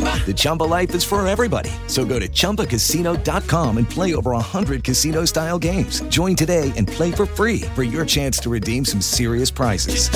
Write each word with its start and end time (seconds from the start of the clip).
The 0.00 0.32
Chumba 0.34 0.62
life 0.62 0.94
is 0.94 1.04
for 1.04 1.26
everybody. 1.26 1.70
So 1.88 2.04
go 2.04 2.18
to 2.18 2.28
ChumbaCasino.com 2.28 3.78
and 3.78 3.90
play 3.90 4.14
over 4.14 4.30
100 4.30 4.84
casino 4.84 5.24
style 5.24 5.58
games. 5.58 6.00
Join 6.02 6.36
today 6.36 6.72
and 6.76 6.86
play 6.86 7.10
for 7.10 7.26
free 7.26 7.62
for 7.74 7.82
your 7.82 8.06
chance 8.06 8.38
to 8.38 8.48
redeem 8.50 8.84
some 8.84 9.00
serious 9.00 9.50
prizes. 9.50 10.08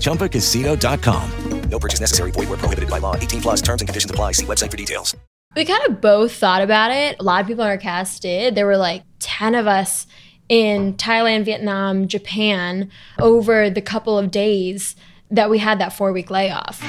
ChumbaCasino.com. 0.00 1.30
No 1.68 1.78
purchase 1.78 2.00
necessary. 2.00 2.30
Void 2.32 2.48
where 2.48 2.58
prohibited 2.58 2.90
by 2.90 2.98
law. 2.98 3.16
18 3.16 3.40
plus 3.40 3.62
terms 3.62 3.80
and 3.80 3.88
conditions 3.88 4.10
apply. 4.10 4.32
See 4.32 4.44
website 4.44 4.70
for 4.70 4.76
details. 4.76 5.16
We 5.54 5.64
kind 5.64 5.82
of 5.86 6.00
both 6.00 6.32
thought 6.34 6.62
about 6.62 6.90
it. 6.90 7.16
A 7.20 7.22
lot 7.22 7.42
of 7.42 7.46
people 7.46 7.62
on 7.62 7.70
our 7.70 7.78
cast 7.78 8.22
did. 8.22 8.54
There 8.54 8.66
were 8.66 8.76
like 8.78 9.04
10 9.20 9.54
of 9.54 9.66
us 9.66 10.06
in 10.48 10.94
Thailand, 10.94 11.44
Vietnam, 11.44 12.08
Japan 12.08 12.90
over 13.18 13.70
the 13.70 13.82
couple 13.82 14.18
of 14.18 14.30
days 14.30 14.96
that 15.30 15.48
we 15.48 15.58
had 15.58 15.78
that 15.78 15.92
four 15.94 16.12
week 16.12 16.30
layoff. 16.30 16.82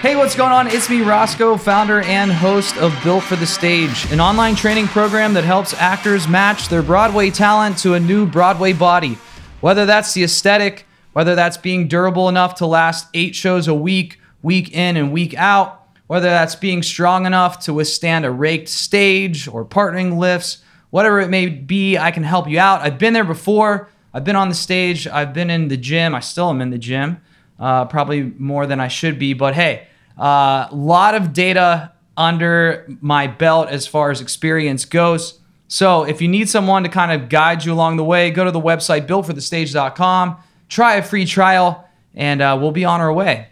Hey, 0.00 0.14
what's 0.14 0.36
going 0.36 0.52
on? 0.52 0.68
It's 0.68 0.88
me, 0.88 1.00
Roscoe, 1.00 1.56
founder 1.56 2.02
and 2.02 2.30
host 2.30 2.76
of 2.76 2.96
Built 3.02 3.24
for 3.24 3.34
the 3.34 3.48
Stage, 3.48 4.06
an 4.12 4.20
online 4.20 4.54
training 4.54 4.86
program 4.86 5.34
that 5.34 5.42
helps 5.42 5.74
actors 5.74 6.28
match 6.28 6.68
their 6.68 6.84
Broadway 6.84 7.30
talent 7.30 7.78
to 7.78 7.94
a 7.94 8.00
new 8.00 8.24
Broadway 8.24 8.72
body. 8.72 9.18
Whether 9.60 9.86
that's 9.86 10.14
the 10.14 10.22
aesthetic, 10.22 10.86
whether 11.14 11.34
that's 11.34 11.56
being 11.56 11.88
durable 11.88 12.28
enough 12.28 12.54
to 12.56 12.66
last 12.66 13.08
eight 13.12 13.34
shows 13.34 13.66
a 13.66 13.74
week, 13.74 14.20
week 14.40 14.72
in 14.72 14.96
and 14.96 15.12
week 15.12 15.34
out, 15.34 15.88
whether 16.06 16.28
that's 16.28 16.54
being 16.54 16.84
strong 16.84 17.26
enough 17.26 17.58
to 17.64 17.74
withstand 17.74 18.24
a 18.24 18.30
raked 18.30 18.68
stage 18.68 19.48
or 19.48 19.64
partnering 19.64 20.16
lifts, 20.16 20.58
whatever 20.90 21.18
it 21.18 21.28
may 21.28 21.48
be, 21.48 21.98
I 21.98 22.12
can 22.12 22.22
help 22.22 22.48
you 22.48 22.60
out. 22.60 22.82
I've 22.82 23.00
been 23.00 23.14
there 23.14 23.24
before. 23.24 23.88
I've 24.14 24.22
been 24.22 24.36
on 24.36 24.48
the 24.48 24.54
stage. 24.54 25.08
I've 25.08 25.34
been 25.34 25.50
in 25.50 25.66
the 25.66 25.76
gym. 25.76 26.14
I 26.14 26.20
still 26.20 26.50
am 26.50 26.60
in 26.60 26.70
the 26.70 26.78
gym, 26.78 27.20
uh, 27.58 27.84
probably 27.86 28.22
more 28.22 28.66
than 28.66 28.80
I 28.80 28.88
should 28.88 29.18
be. 29.18 29.34
But 29.34 29.54
hey, 29.54 29.86
a 30.16 30.22
uh, 30.22 30.68
lot 30.72 31.14
of 31.14 31.32
data 31.32 31.92
under 32.16 32.86
my 33.00 33.26
belt 33.26 33.68
as 33.68 33.86
far 33.86 34.10
as 34.10 34.20
experience 34.20 34.84
goes. 34.84 35.38
So 35.68 36.04
if 36.04 36.20
you 36.20 36.28
need 36.28 36.48
someone 36.48 36.82
to 36.82 36.88
kind 36.88 37.12
of 37.12 37.28
guide 37.28 37.64
you 37.64 37.72
along 37.72 37.96
the 37.96 38.04
way, 38.04 38.30
go 38.30 38.44
to 38.44 38.50
the 38.50 38.60
website 38.60 39.06
builtforthestage.com, 39.06 40.36
try 40.68 40.94
a 40.94 41.02
free 41.02 41.26
trial, 41.26 41.88
and 42.14 42.40
uh, 42.40 42.56
we'll 42.60 42.72
be 42.72 42.84
on 42.84 43.00
our 43.00 43.12
way. 43.12 43.48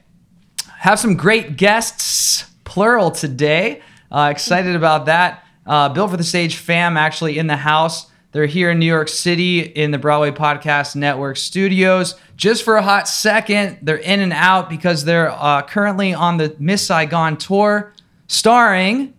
Have 0.79 0.99
some 0.99 1.17
great 1.17 1.57
guests, 1.57 2.47
plural, 2.65 3.11
today. 3.11 3.83
Uh, 4.11 4.29
excited 4.33 4.75
about 4.75 5.07
that. 5.07 5.45
Uh, 5.67 5.89
Built 5.89 6.11
for 6.11 6.17
the 6.17 6.25
Stage 6.25 6.57
fam 6.57 6.97
actually 6.97 7.39
in 7.39 7.47
the 7.47 7.57
house. 7.57 8.11
They're 8.37 8.45
here 8.45 8.71
in 8.71 8.79
New 8.79 8.85
York 8.85 9.09
City 9.09 9.61
in 9.61 9.93
the 9.93 9.99
Broadway 9.99 10.31
Podcast 10.31 10.95
Network 10.95 11.39
studios. 11.39 12.17
Just 12.37 12.65
for 12.65 12.77
a 12.77 12.83
hot 12.83 13.09
second, 13.09 13.79
they're 13.81 13.97
in 13.97 14.21
and 14.21 14.35
out 14.35 14.69
because 14.69 15.07
they're 15.07 15.31
uh, 15.31 15.63
currently 15.63 16.13
on 16.13 16.37
the 16.37 16.55
Miss 16.59 16.87
Saigon 16.87 17.39
tour, 17.39 17.95
starring 18.27 19.15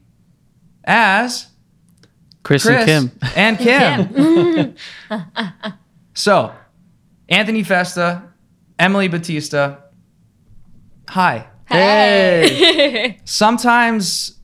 as 0.83 1.47
Chris, 2.44 2.61
Chris 2.61 2.88
and 3.35 3.57
Kim. 3.57 4.06
and 4.07 4.75
Kim. 5.09 5.23
so, 6.13 6.53
Anthony 7.27 7.63
Festa, 7.63 8.22
Emily 8.77 9.07
Bautista. 9.07 9.79
Hi. 11.09 11.47
Hey. 11.66 13.19
Sometimes 13.25 14.38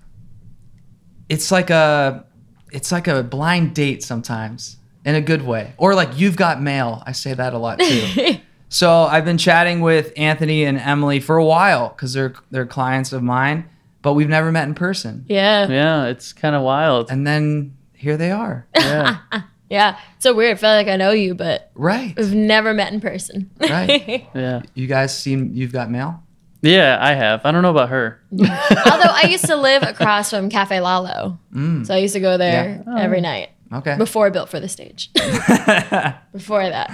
it's 1.29 1.51
like 1.51 1.69
a 1.69 2.25
it's 2.73 2.91
like 2.91 3.07
a 3.07 3.23
blind 3.23 3.73
date 3.75 4.03
sometimes 4.03 4.77
in 5.05 5.15
a 5.15 5.21
good 5.21 5.41
way. 5.43 5.73
Or 5.77 5.95
like 5.95 6.17
you've 6.19 6.35
got 6.35 6.61
mail. 6.61 7.01
I 7.05 7.11
say 7.13 7.33
that 7.33 7.53
a 7.53 7.57
lot 7.57 7.79
too. 7.79 8.37
so, 8.69 9.03
I've 9.03 9.25
been 9.25 9.37
chatting 9.37 9.81
with 9.81 10.11
Anthony 10.17 10.63
and 10.65 10.77
Emily 10.79 11.19
for 11.19 11.37
a 11.37 11.45
while 11.45 11.89
cuz 11.91 12.13
they're 12.13 12.33
they're 12.51 12.65
clients 12.65 13.13
of 13.13 13.21
mine, 13.23 13.65
but 14.01 14.13
we've 14.13 14.29
never 14.29 14.51
met 14.51 14.67
in 14.67 14.73
person. 14.75 15.25
yeah. 15.29 15.67
Yeah, 15.67 16.05
it's 16.05 16.33
kind 16.33 16.55
of 16.55 16.61
wild. 16.63 17.09
And 17.11 17.25
then 17.27 17.73
here 17.93 18.17
they 18.17 18.31
are. 18.31 18.65
Yeah. 18.75 19.17
Yeah. 19.69 19.97
It's 20.15 20.23
so 20.23 20.35
weird. 20.35 20.57
I 20.57 20.59
feel 20.59 20.69
like 20.69 20.87
I 20.87 20.97
know 20.97 21.11
you, 21.11 21.33
but 21.33 21.71
Right. 21.73 22.13
we've 22.15 22.35
never 22.35 22.75
met 22.75 22.93
in 22.93 23.01
person. 23.01 23.49
Right. 23.59 24.27
yeah. 24.35 24.61
You 24.75 24.85
guys 24.85 25.17
seen 25.17 25.55
You've 25.55 25.71
Got 25.71 25.89
Mail? 25.89 26.21
Yeah, 26.63 26.97
I 26.99 27.13
have. 27.13 27.45
I 27.45 27.51
don't 27.51 27.61
know 27.61 27.69
about 27.71 27.89
her. 27.89 28.19
Although 28.31 28.47
I 28.47 29.27
used 29.29 29.45
to 29.45 29.55
live 29.55 29.83
across 29.83 30.29
from 30.29 30.49
Cafe 30.49 30.79
Lalo. 30.79 31.37
So 31.53 31.93
I 31.93 31.97
used 31.97 32.13
to 32.13 32.19
go 32.21 32.37
there 32.37 32.83
every 32.97 33.21
night 33.21 33.49
Okay. 33.71 33.97
before 33.97 34.27
I 34.27 34.29
Built 34.29 34.49
for 34.49 34.59
the 34.59 34.69
Stage. 34.69 35.11
before 36.31 36.63
that. 36.63 36.89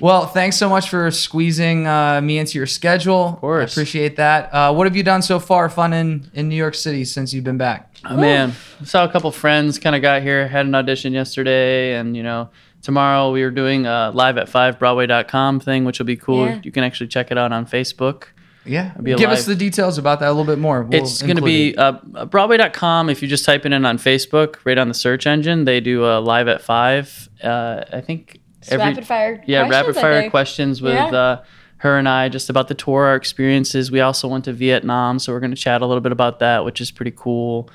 Well, 0.00 0.26
thanks 0.26 0.56
so 0.56 0.68
much 0.68 0.88
for 0.88 1.10
squeezing 1.10 1.86
uh, 1.86 2.20
me 2.22 2.38
into 2.38 2.58
your 2.58 2.66
schedule. 2.66 3.28
Of 3.34 3.40
course. 3.40 3.70
I 3.70 3.72
appreciate 3.72 4.16
that. 4.16 4.52
Uh, 4.52 4.72
what 4.74 4.86
have 4.86 4.96
you 4.96 5.02
done 5.02 5.22
so 5.22 5.38
far 5.38 5.68
fun 5.68 5.92
in, 5.92 6.28
in 6.34 6.48
New 6.48 6.56
York 6.56 6.74
City 6.74 7.04
since 7.04 7.32
you've 7.32 7.44
been 7.44 7.58
back? 7.58 7.94
Oh, 8.04 8.16
man, 8.16 8.52
saw 8.84 9.04
a 9.04 9.08
couple 9.08 9.30
friends. 9.30 9.78
Kind 9.78 9.94
of 9.96 10.02
got 10.02 10.22
here. 10.22 10.48
Had 10.48 10.66
an 10.66 10.74
audition 10.74 11.12
yesterday, 11.14 11.94
and 11.94 12.14
you 12.16 12.22
know, 12.22 12.50
tomorrow 12.82 13.32
we 13.32 13.42
were 13.42 13.50
doing 13.50 13.86
a 13.86 14.10
live 14.12 14.36
at 14.38 14.48
five 14.48 14.78
Broadway.com 14.78 15.60
thing, 15.60 15.84
which 15.86 15.98
will 15.98 16.06
be 16.06 16.16
cool. 16.16 16.46
Yeah. 16.46 16.60
You 16.62 16.70
can 16.72 16.84
actually 16.84 17.06
check 17.08 17.30
it 17.30 17.38
out 17.38 17.52
on 17.52 17.64
Facebook. 17.64 18.24
Yeah. 18.66 18.92
be 19.02 19.12
a 19.12 19.16
Give 19.16 19.30
us 19.30 19.44
the 19.46 19.54
details 19.54 19.98
about 19.98 20.20
that 20.20 20.28
a 20.28 20.32
little 20.32 20.44
bit 20.44 20.58
more. 20.58 20.82
We'll 20.82 21.02
it's 21.02 21.20
going 21.22 21.36
to 21.36 21.42
be 21.42 21.70
it. 21.70 21.78
uh, 21.78 22.24
Broadway.com. 22.26 23.10
If 23.10 23.22
you 23.22 23.28
just 23.28 23.44
type 23.44 23.66
it 23.66 23.72
in 23.72 23.84
on 23.84 23.98
Facebook, 23.98 24.56
right 24.64 24.78
on 24.78 24.88
the 24.88 24.94
search 24.94 25.26
engine, 25.26 25.64
they 25.64 25.80
do 25.80 26.04
a 26.04 26.18
live 26.20 26.48
at 26.48 26.62
five. 26.62 27.28
Uh, 27.42 27.84
I 27.92 28.00
think 28.00 28.40
rapid 28.72 29.06
fire 29.06 29.42
Yeah, 29.46 29.66
questions, 29.66 29.70
rapid 29.86 30.00
fire 30.00 30.30
questions 30.30 30.80
with 30.82 30.94
Yeah. 30.94 31.06
uh, 31.14 31.44
her 31.78 31.98
and 31.98 32.08
I 32.08 32.30
just 32.30 32.48
about 32.48 32.68
the 32.68 32.74
tour, 32.74 33.04
our 33.04 33.16
experiences. 33.16 33.90
We 33.90 34.00
also 34.00 34.26
went 34.28 34.44
to 34.46 34.52
Vietnam, 34.54 35.18
so 35.18 35.32
we're 35.32 35.40
going 35.40 35.50
to 35.50 35.56
chat 35.56 35.82
a 35.82 35.86
little 35.86 36.00
bit 36.00 36.12
about 36.12 36.38
that, 36.38 36.64
which 36.64 36.80
is 36.80 36.90
pretty 36.90 37.12
cool. 37.14 37.68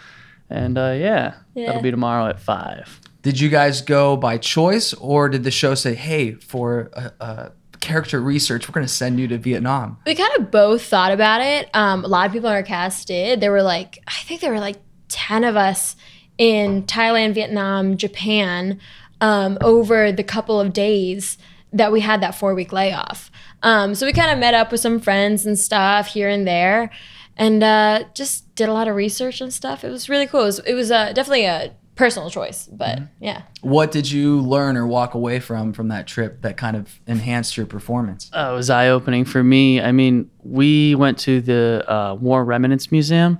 And 0.50 0.78
uh, 0.80 0.96
yeah, 0.98 1.36
Yeah. 1.54 1.68
that'll 1.68 1.84
be 1.84 1.92
tomorrow 1.92 2.26
at 2.28 2.40
five. 2.40 3.00
Did 3.22 3.40
you 3.40 3.50
guys 3.50 3.82
go 3.82 4.18
by 4.18 4.38
choice 4.40 4.94
or 4.94 5.30
did 5.30 5.44
the 5.44 5.52
show 5.52 5.76
say, 5.76 5.94
hey, 5.94 6.32
for 6.34 6.90
uh, 6.94 7.10
uh, 7.24 7.50
character 7.80 8.22
research, 8.22 8.68
we're 8.68 8.74
going 8.74 8.86
to 8.86 8.92
send 8.94 9.20
you 9.20 9.28
to 9.28 9.38
Vietnam? 9.38 9.98
We 10.06 10.16
kind 10.16 10.32
of 10.38 10.52
both 10.52 10.84
thought 10.84 11.12
about 11.12 11.42
it. 11.42 11.70
Um, 11.74 12.04
a 12.04 12.08
lot 12.08 12.26
of 12.26 12.32
people 12.32 12.50
on 12.50 12.56
our 12.56 12.64
cast 12.64 13.08
did. 13.08 13.42
There 13.42 13.52
were 13.52 13.64
like, 13.64 14.00
I 14.08 14.22
think 14.24 14.42
there 14.42 14.52
were 14.52 14.60
like 14.60 14.78
10 15.10 15.44
of 15.44 15.56
us 15.56 15.96
in 16.38 16.84
Thailand, 16.84 17.34
Vietnam, 17.34 17.98
Japan 17.98 18.80
um, 19.22 19.58
over 19.62 20.12
the 20.12 20.24
couple 20.24 20.60
of 20.60 20.74
days 20.74 21.38
that 21.74 21.92
we 21.92 22.00
had 22.02 22.22
that 22.22 22.36
four 22.36 22.56
week 22.56 22.72
layoff. 22.72 23.30
Um, 23.62 23.94
so 23.94 24.06
we 24.06 24.14
kind 24.14 24.32
of 24.32 24.40
met 24.40 24.54
up 24.54 24.72
with 24.72 24.80
some 24.80 25.00
friends 25.00 25.46
and 25.46 25.60
stuff 25.60 26.08
here 26.08 26.30
and 26.30 26.48
there 26.48 26.90
and 27.38 27.64
uh, 27.64 28.04
just 28.14 28.54
did 28.56 28.70
a 28.70 28.74
lot 28.74 28.88
of 28.88 28.96
research 28.96 29.42
and 29.42 29.54
stuff. 29.54 29.84
It 29.84 29.90
was 29.90 30.10
really 30.10 30.28
cool. 30.28 30.42
It 30.42 30.46
was, 30.46 30.60
it 30.60 30.74
was 30.74 30.92
uh, 30.92 31.14
definitely 31.14 31.46
a 31.46 31.74
personal 32.00 32.30
choice, 32.30 32.66
but 32.72 33.02
yeah. 33.20 33.42
What 33.60 33.92
did 33.92 34.10
you 34.10 34.40
learn 34.40 34.78
or 34.78 34.88
walk 34.88 35.16
away 35.16 35.42
from 35.42 35.74
from 35.74 35.90
that 35.90 36.08
trip 36.08 36.42
that 36.44 36.56
kind 36.56 36.78
of 36.78 36.98
enhanced 37.06 37.58
your 37.58 37.66
performance? 37.66 38.32
Uh, 38.34 38.52
it 38.54 38.56
was 38.56 38.70
eye 38.70 38.88
opening 38.88 39.26
for 39.26 39.44
me. 39.44 39.82
I 39.82 39.92
mean, 39.92 40.32
we 40.42 40.96
went 40.96 41.20
to 41.20 41.42
the 41.42 41.84
uh, 41.92 42.16
War 42.16 42.46
Remnants 42.46 42.90
Museum, 42.90 43.38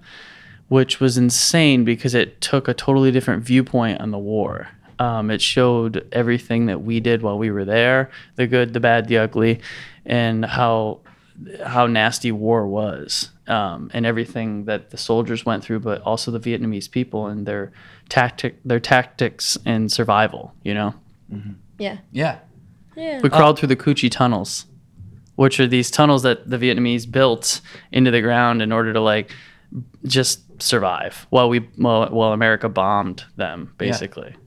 which 0.68 1.00
was 1.00 1.18
insane 1.18 1.86
because 1.86 2.14
it 2.14 2.42
took 2.42 2.68
a 2.68 2.74
totally 2.74 3.12
different 3.12 3.44
viewpoint 3.44 4.02
on 4.02 4.12
the 4.12 4.20
war. 4.20 4.68
Um, 5.00 5.32
it 5.32 5.42
showed 5.42 6.06
everything 6.12 6.66
that 6.66 6.82
we 6.82 7.00
did 7.00 7.22
while 7.22 7.38
we 7.38 7.52
were 7.52 7.64
there 7.64 8.12
the 8.36 8.46
good, 8.46 8.74
the 8.74 8.82
bad, 8.82 9.08
the 9.08 9.20
ugly, 9.20 9.62
and 10.06 10.44
how 10.44 11.00
how 11.66 11.88
nasty 11.88 12.32
war 12.32 12.68
was 12.68 13.30
um, 13.48 13.90
and 13.94 14.06
everything 14.06 14.66
that 14.66 14.90
the 14.92 14.98
soldiers 14.98 15.46
went 15.46 15.64
through, 15.64 15.80
but 15.80 16.02
also 16.02 16.32
the 16.32 16.40
Vietnamese 16.40 16.90
people 16.90 17.28
and 17.28 17.46
their 17.46 17.72
tactic, 18.10 18.58
their 18.64 18.80
tactics 18.80 19.58
and 19.66 19.92
survival. 19.92 20.54
You 20.64 20.74
know, 20.74 20.94
Yeah. 21.78 21.98
Yeah. 22.12 22.40
Yeah. 22.96 23.22
we 23.22 23.30
crawled 23.30 23.58
through 23.60 23.70
the 23.70 23.76
Cu 23.76 23.94
Chi 23.96 24.10
tunnels, 24.10 24.66
which 25.36 25.60
are 25.60 25.68
these 25.68 25.90
tunnels 25.90 26.24
that 26.24 26.50
the 26.50 26.58
Vietnamese 26.58 27.10
built 27.10 27.62
into 27.92 28.12
the 28.12 28.22
ground 28.22 28.62
in 28.62 28.72
order 28.72 28.92
to 28.94 29.00
like 29.00 29.32
just 30.06 30.42
survive 30.62 31.26
while 31.30 31.48
we 31.48 31.60
while, 31.78 32.10
while 32.10 32.34
America 32.34 32.68
bombed 32.70 33.24
them, 33.36 33.74
basically. 33.78 34.36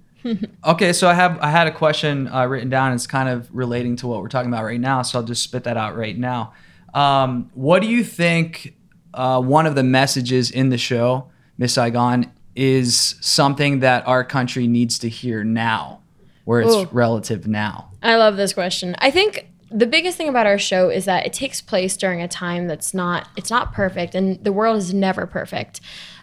Okay, 0.64 0.92
so 0.92 1.08
I 1.08 1.14
have 1.14 1.36
I 1.40 1.50
had 1.50 1.66
a 1.66 1.72
question 1.72 2.28
uh, 2.28 2.46
written 2.46 2.68
down. 2.68 2.92
It's 2.92 3.08
kind 3.08 3.28
of 3.28 3.48
relating 3.52 3.96
to 3.96 4.06
what 4.06 4.22
we're 4.22 4.28
talking 4.28 4.52
about 4.52 4.62
right 4.62 4.78
now, 4.80 5.02
so 5.02 5.18
I'll 5.18 5.24
just 5.24 5.42
spit 5.42 5.64
that 5.64 5.76
out 5.76 5.96
right 5.96 6.16
now. 6.16 6.52
Um, 6.94 7.50
what 7.54 7.82
do 7.82 7.88
you 7.88 8.04
think? 8.04 8.74
Uh, 9.14 9.40
one 9.40 9.66
of 9.66 9.74
the 9.74 9.82
messages 9.82 10.50
in 10.50 10.70
the 10.70 10.78
show, 10.78 11.30
Miss 11.58 11.74
Saigon, 11.74 12.32
is 12.56 13.16
something 13.20 13.80
that 13.80 14.06
our 14.06 14.24
country 14.24 14.66
needs 14.66 14.98
to 15.00 15.08
hear 15.08 15.44
now, 15.44 16.00
where 16.44 16.62
it's 16.62 16.74
Ooh. 16.74 16.88
relative 16.92 17.46
now. 17.46 17.90
I 18.02 18.16
love 18.16 18.36
this 18.36 18.54
question. 18.54 18.96
I 18.98 19.10
think 19.10 19.48
the 19.70 19.86
biggest 19.86 20.16
thing 20.16 20.28
about 20.28 20.46
our 20.46 20.58
show 20.58 20.90
is 20.90 21.04
that 21.06 21.26
it 21.26 21.32
takes 21.32 21.60
place 21.60 21.96
during 21.96 22.20
a 22.20 22.28
time 22.28 22.66
that's 22.66 22.92
not 22.92 23.28
it's 23.36 23.50
not 23.50 23.72
perfect 23.72 24.14
and 24.14 24.42
the 24.44 24.52
world 24.52 24.76
is 24.76 24.92
never 24.92 25.26
perfect. 25.26 25.80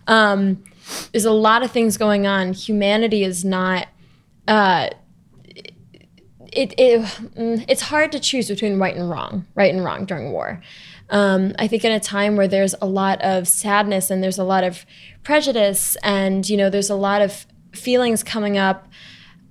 Um, 0.08 0.64
there's 1.12 1.26
a 1.26 1.32
lot 1.32 1.64
of 1.64 1.72
things 1.72 1.98
going 1.98 2.26
on. 2.26 2.54
Humanity 2.54 3.24
is 3.24 3.46
not 3.46 3.88
uh, 4.48 4.90
it, 6.54 6.74
it 6.78 7.02
mm, 7.02 7.66
it's 7.68 7.82
hard 7.82 8.12
to 8.12 8.20
choose 8.20 8.48
between 8.48 8.80
right 8.80 8.96
and 8.96 9.10
wrong, 9.10 9.46
right 9.56 9.74
and 9.74 9.84
wrong 9.84 10.06
during 10.06 10.32
war. 10.32 10.62
Um, 11.10 11.54
I 11.58 11.68
think 11.68 11.84
in 11.84 11.92
a 11.92 12.00
time 12.00 12.36
where 12.36 12.48
there's 12.48 12.76
a 12.82 12.86
lot 12.86 13.22
of 13.22 13.48
sadness 13.48 14.12
and 14.12 14.24
there's 14.24 14.38
a 14.38 14.44
lot 14.44 14.64
of 14.64 14.86
prejudice 15.24 15.98
and 16.04 16.48
you 16.48 16.56
know 16.56 16.70
there's 16.70 16.90
a 16.90 16.96
lot 16.96 17.22
of 17.22 17.46
feelings 17.74 18.24
coming 18.24 18.58
up 18.58 18.88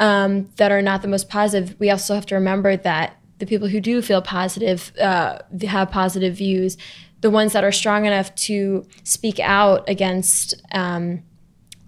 um, 0.00 0.48
that 0.56 0.70
are 0.70 0.82
not 0.82 1.02
the 1.02 1.08
most 1.08 1.28
positive. 1.28 1.78
We 1.78 1.90
also 1.90 2.14
have 2.14 2.26
to 2.26 2.34
remember 2.34 2.76
that 2.76 3.16
the 3.38 3.46
people 3.46 3.68
who 3.68 3.80
do 3.80 4.02
feel 4.02 4.22
positive, 4.22 4.92
uh, 5.00 5.38
have 5.62 5.90
positive 5.90 6.36
views, 6.36 6.76
the 7.20 7.30
ones 7.30 7.52
that 7.52 7.64
are 7.64 7.72
strong 7.72 8.04
enough 8.04 8.34
to 8.34 8.86
speak 9.04 9.40
out 9.40 9.88
against 9.88 10.54
um, 10.72 11.22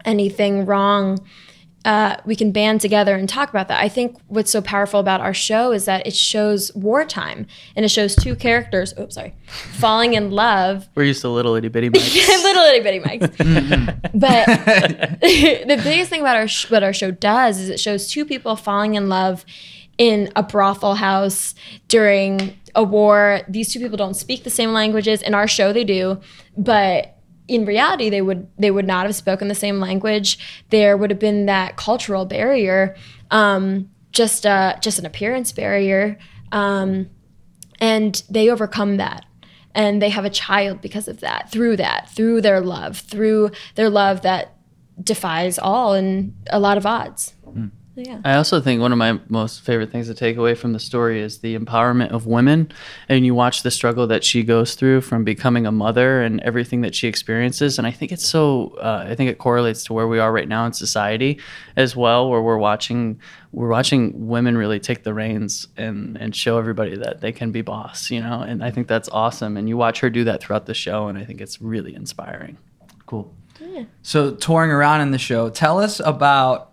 anything 0.05 0.67
wrong, 0.67 1.25
uh, 1.85 2.17
we 2.27 2.37
can 2.37 2.53
band 2.53 2.81
together 2.81 3.15
and 3.15 3.29
talk 3.29 3.49
about 3.49 3.69
that. 3.69 3.81
I 3.83 3.89
think 3.89 4.19
what's 4.27 4.51
so 4.51 4.61
powerful 4.61 5.01
about 5.01 5.21
our 5.21 5.33
show 5.33 5.73
is 5.73 5.87
that 5.87 6.07
it 6.07 6.15
shows 6.15 6.75
wartime 6.75 7.47
and 7.75 7.85
it 7.85 7.89
shows 7.89 8.15
two 8.15 8.37
characters, 8.37 8.93
oops, 8.99 9.15
sorry, 9.15 9.35
falling 9.47 10.13
in 10.13 10.31
love 10.31 10.89
We're 10.95 11.05
used 11.05 11.23
to 11.23 11.31
little 11.31 11.55
itty 11.55 11.69
bitty 11.69 11.89
mics. 11.91 12.29
little 12.43 12.65
itty 12.65 12.81
bitty 12.81 13.01
mics. 13.01 14.11
but 14.15 14.47
the 15.21 15.81
biggest 15.83 16.11
thing 16.11 16.21
about 16.21 16.37
our 16.37 16.49
sh- 16.49 16.71
what 16.71 16.83
our 16.83 16.93
show 16.93 17.11
does 17.11 17.59
is 17.59 17.71
it 17.71 17.81
shows 17.81 18.09
two 18.09 18.27
people 18.27 18.57
falling 18.57 18.95
in 18.95 19.09
love 19.09 19.47
in 19.97 20.31
a 20.37 20.43
brothel 20.43 20.97
house 20.97 21.55
during 21.89 22.57
a 22.75 22.85
war. 22.85 23.41
These 23.49 23.73
two 23.73 23.81
people 23.81 23.97
don't 23.97 24.15
speak 24.15 24.45
the 24.45 24.51
same 24.51 24.73
languages. 24.73 25.23
In 25.23 25.35
our 25.35 25.49
show, 25.49 25.73
they 25.73 25.85
do, 25.85 26.21
but 26.57 27.17
in 27.51 27.65
reality, 27.65 28.09
they 28.09 28.23
would 28.23 28.47
they 28.59 28.71
would 28.71 28.87
not 28.87 29.07
have 29.07 29.15
spoken 29.17 29.49
the 29.49 29.55
same 29.55 29.81
language. 29.81 30.39
There 30.71 30.97
would 30.97 31.11
have 31.11 31.19
been 31.19 31.47
that 31.47 31.77
cultural 31.77 32.25
barrier, 32.25 32.95
um, 33.31 33.91
just 34.13 34.47
uh, 34.47 34.77
just 34.81 35.01
an 35.01 35.05
appearance 35.05 35.51
barrier. 35.51 36.17
Um, 36.53 37.11
and 37.81 38.23
they 38.31 38.51
overcome 38.51 38.99
that 38.99 39.25
and 39.75 40.01
they 40.03 40.11
have 40.11 40.25
a 40.25 40.31
child 40.31 40.81
because 40.81 41.09
of 41.09 41.21
that 41.21 41.51
through 41.51 41.77
that 41.77 42.09
through 42.11 42.41
their 42.41 42.61
love 42.61 42.99
through 42.99 43.51
their 43.77 43.89
love 43.89 44.23
that 44.23 44.55
defies 45.03 45.59
all 45.59 45.95
and 45.95 46.35
a 46.51 46.59
lot 46.61 46.77
of 46.77 46.85
odds 46.85 47.35
yeah 48.07 48.21
I 48.25 48.35
also 48.35 48.61
think 48.61 48.81
one 48.81 48.93
of 48.93 48.99
my 48.99 49.19
most 49.29 49.63
favorite 49.63 49.91
things 49.91 50.07
to 50.07 50.15
take 50.15 50.37
away 50.37 50.55
from 50.55 50.73
the 50.73 50.79
story 50.79 51.21
is 51.21 51.39
the 51.39 51.57
empowerment 51.59 52.11
of 52.11 52.27
women. 52.27 52.71
And 53.09 53.25
you 53.25 53.35
watch 53.35 53.63
the 53.63 53.71
struggle 53.71 54.07
that 54.09 54.25
she 54.25 54.43
goes 54.43 54.75
through 54.75 55.01
from 55.03 55.25
becoming 55.25 55.67
a 55.67 55.73
mother 55.73 56.23
and 56.23 56.41
everything 56.41 56.83
that 56.83 56.95
she 56.95 57.09
experiences. 57.09 57.79
And 57.79 57.87
I 57.87 57.91
think 57.91 58.13
it's 58.13 58.27
so, 58.27 58.77
uh, 58.79 59.07
I 59.09 59.15
think 59.15 59.31
it 59.31 59.39
correlates 59.39 59.85
to 59.85 59.93
where 59.93 60.07
we 60.07 60.19
are 60.19 60.33
right 60.33 60.49
now 60.49 60.67
in 60.67 60.73
society 60.73 61.41
as 61.77 61.97
well, 61.97 62.31
where 62.31 62.43
we're 62.43 62.59
watching, 62.59 63.21
we're 63.53 63.69
watching 63.69 64.29
women 64.29 64.57
really 64.57 64.81
take 64.81 65.03
the 65.03 65.15
reins 65.15 65.69
and, 65.77 66.17
and 66.19 66.35
show 66.37 66.59
everybody 66.59 66.97
that 66.97 67.21
they 67.21 67.33
can 67.33 67.53
be 67.53 67.63
boss, 67.63 68.11
you 68.11 68.21
know? 68.21 68.43
And 68.43 68.63
I 68.63 68.71
think 68.71 68.87
that's 68.87 69.09
awesome. 69.09 69.57
And 69.57 69.69
you 69.69 69.77
watch 69.77 70.01
her 70.01 70.11
do 70.11 70.25
that 70.25 70.43
throughout 70.43 70.67
the 70.67 70.75
show. 70.75 71.09
And 71.09 71.19
I 71.19 71.25
think 71.25 71.41
it's 71.41 71.61
really 71.61 71.95
inspiring. 71.95 72.59
Cool. 73.07 73.35
So 74.03 74.35
touring 74.35 74.71
around 74.71 75.03
in 75.03 75.11
the 75.11 75.19
show, 75.19 75.51
tell 75.51 75.79
us 75.79 76.01
about 76.01 76.70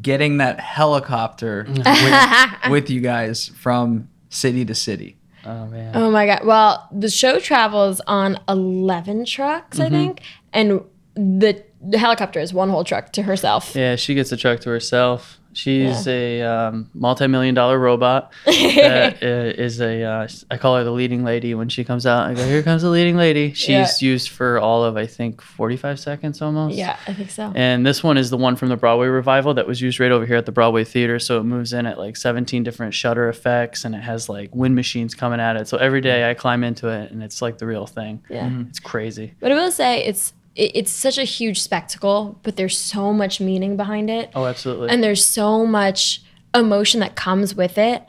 getting 0.00 0.38
that 0.38 0.60
helicopter 0.60 1.66
with, 1.68 2.70
with 2.70 2.90
you 2.90 3.00
guys 3.00 3.48
from 3.48 4.08
city 4.30 4.64
to 4.64 4.74
city. 4.74 5.16
Oh, 5.44 5.66
man. 5.66 5.96
oh 5.96 6.08
my 6.08 6.24
god 6.24 6.46
well 6.46 6.88
the 6.92 7.10
show 7.10 7.40
travels 7.40 8.00
on 8.06 8.38
11 8.48 9.24
trucks 9.24 9.80
i 9.80 9.86
mm-hmm. 9.86 9.92
think 9.92 10.20
and 10.52 10.82
the 11.16 11.64
the 11.82 11.98
helicopter 11.98 12.38
is 12.38 12.54
one 12.54 12.70
whole 12.70 12.84
truck 12.84 13.12
to 13.12 13.22
herself 13.22 13.74
Yeah, 13.74 13.96
she 13.96 14.14
gets 14.14 14.30
a 14.32 14.36
truck 14.36 14.60
to 14.60 14.70
herself. 14.70 15.40
She's 15.54 16.06
a 16.08 16.42
um, 16.42 16.90
multi-million 16.94 17.54
dollar 17.54 17.78
robot 17.78 18.32
that 18.46 19.22
is 19.22 19.80
a. 19.80 20.02
Uh, 20.02 20.28
I 20.50 20.56
call 20.56 20.76
her 20.76 20.84
the 20.84 20.90
leading 20.92 21.24
lady 21.24 21.54
when 21.54 21.68
she 21.68 21.84
comes 21.84 22.06
out. 22.06 22.26
I 22.28 22.34
go, 22.34 22.44
"Here 22.46 22.62
comes 22.62 22.82
the 22.82 22.88
leading 22.90 23.16
lady." 23.16 23.52
She's 23.52 23.68
Yeah. 23.70 23.88
used 24.00 24.28
for 24.30 24.58
all 24.58 24.84
of 24.84 24.96
I 24.96 25.06
think 25.06 25.40
forty-five 25.42 25.98
seconds 26.00 26.40
almost. 26.42 26.74
yeah 26.76 26.96
i 27.06 27.12
think 27.12 27.30
so 27.30 27.52
And 27.54 27.84
this 27.86 28.02
one 28.02 28.16
is 28.18 28.30
the 28.30 28.36
one 28.36 28.56
from 28.56 28.68
the 28.68 28.76
Broadway 28.76 29.06
revival 29.08 29.54
that 29.54 29.66
was 29.66 29.80
used 29.80 30.00
right 30.00 30.10
over 30.12 30.26
here 30.26 30.36
at 30.36 30.46
the 30.46 30.52
Broadway 30.52 30.84
Theater. 30.84 31.18
So 31.18 31.38
it 31.40 31.44
moves 31.44 31.72
in 31.72 31.86
at 31.86 31.98
like 31.98 32.16
17 32.16 32.62
different 32.62 32.94
shutter 32.94 33.28
effects 33.28 33.84
and 33.84 33.94
it 33.94 34.02
has 34.02 34.28
like 34.28 34.54
wind 34.54 34.74
machines 34.74 35.14
coming 35.14 35.40
at 35.40 35.56
it. 35.56 35.68
So 35.68 35.76
every 35.78 36.00
day 36.00 36.28
I 36.30 36.34
climb 36.34 36.64
into 36.64 36.88
it 36.88 37.10
and 37.10 37.22
it's 37.22 37.42
like 37.42 37.58
the 37.58 37.66
real 37.66 37.86
thing. 37.86 38.22
Yeah. 38.28 38.48
Mhm. 38.48 38.68
It's 38.70 38.78
crazy. 38.80 39.34
but 39.40 39.50
i 39.52 39.54
will 39.54 39.70
say 39.70 40.04
it's 40.04 40.32
it, 40.54 40.72
it's 40.74 40.90
such 40.90 41.18
a 41.18 41.24
huge 41.24 41.60
spectacle 41.60 42.38
but 42.42 42.56
there's 42.56 42.78
so 42.78 43.12
much 43.12 43.40
meaning 43.40 43.76
behind 43.76 44.10
it 44.10 44.30
Oh, 44.34 44.46
absolutely. 44.46 44.88
and 44.90 45.02
there's 45.02 45.24
so 45.24 45.66
much 45.66 46.22
emotion 46.54 47.00
that 47.00 47.14
comes 47.16 47.54
with 47.54 47.78
it. 47.78 48.04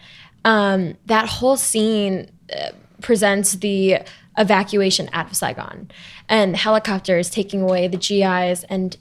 Um, 0.45 0.95
that 1.06 1.30
whole 1.30 1.56
scene 1.56 2.30
uh, 2.54 2.72
presents 3.01 3.54
the 3.54 4.00
evacuation 4.38 5.10
out 5.13 5.28
of 5.30 5.36
Saigon 5.38 5.90
and 6.28 6.56
helicopters 6.57 7.30
taking 7.30 7.62
away 7.62 7.88
the 7.88 7.98
GIs 7.98 8.63
and 8.66 8.98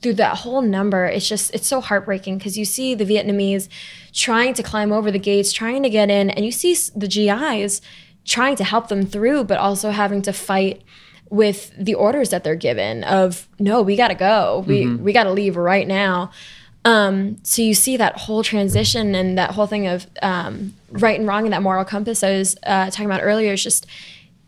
through 0.00 0.14
that 0.14 0.38
whole 0.38 0.62
number 0.62 1.04
it's 1.04 1.28
just 1.28 1.52
it's 1.54 1.66
so 1.66 1.80
heartbreaking 1.82 2.38
because 2.38 2.56
you 2.56 2.64
see 2.64 2.94
the 2.94 3.04
Vietnamese 3.04 3.68
trying 4.14 4.54
to 4.54 4.62
climb 4.62 4.92
over 4.92 5.10
the 5.10 5.18
gates 5.18 5.52
trying 5.52 5.82
to 5.82 5.90
get 5.90 6.08
in 6.08 6.30
and 6.30 6.42
you 6.44 6.50
see 6.52 6.74
the 6.96 7.06
GIs 7.08 7.82
trying 8.24 8.56
to 8.56 8.64
help 8.64 8.88
them 8.88 9.04
through 9.04 9.44
but 9.44 9.58
also 9.58 9.90
having 9.90 10.22
to 10.22 10.32
fight 10.32 10.80
with 11.34 11.72
the 11.78 11.94
orders 11.94 12.30
that 12.30 12.44
they're 12.44 12.54
given 12.54 13.02
of 13.04 13.48
no 13.58 13.82
we 13.82 13.96
got 13.96 14.08
to 14.08 14.14
go 14.14 14.64
we 14.66 14.86
we 14.96 15.12
got 15.12 15.24
to 15.24 15.32
leave 15.32 15.56
right 15.56 15.88
now 15.88 16.30
um, 16.86 17.38
so 17.42 17.62
you 17.62 17.72
see 17.72 17.96
that 17.96 18.14
whole 18.18 18.42
transition 18.42 19.14
and 19.14 19.38
that 19.38 19.52
whole 19.52 19.66
thing 19.66 19.86
of 19.86 20.06
um, 20.20 20.74
right 20.90 21.18
and 21.18 21.26
wrong 21.26 21.44
and 21.44 21.52
that 21.52 21.62
moral 21.62 21.84
compass 21.84 22.22
I 22.22 22.32
was 22.32 22.56
uh, 22.64 22.90
talking 22.90 23.06
about 23.06 23.22
earlier 23.22 23.54
is 23.54 23.62
just 23.62 23.86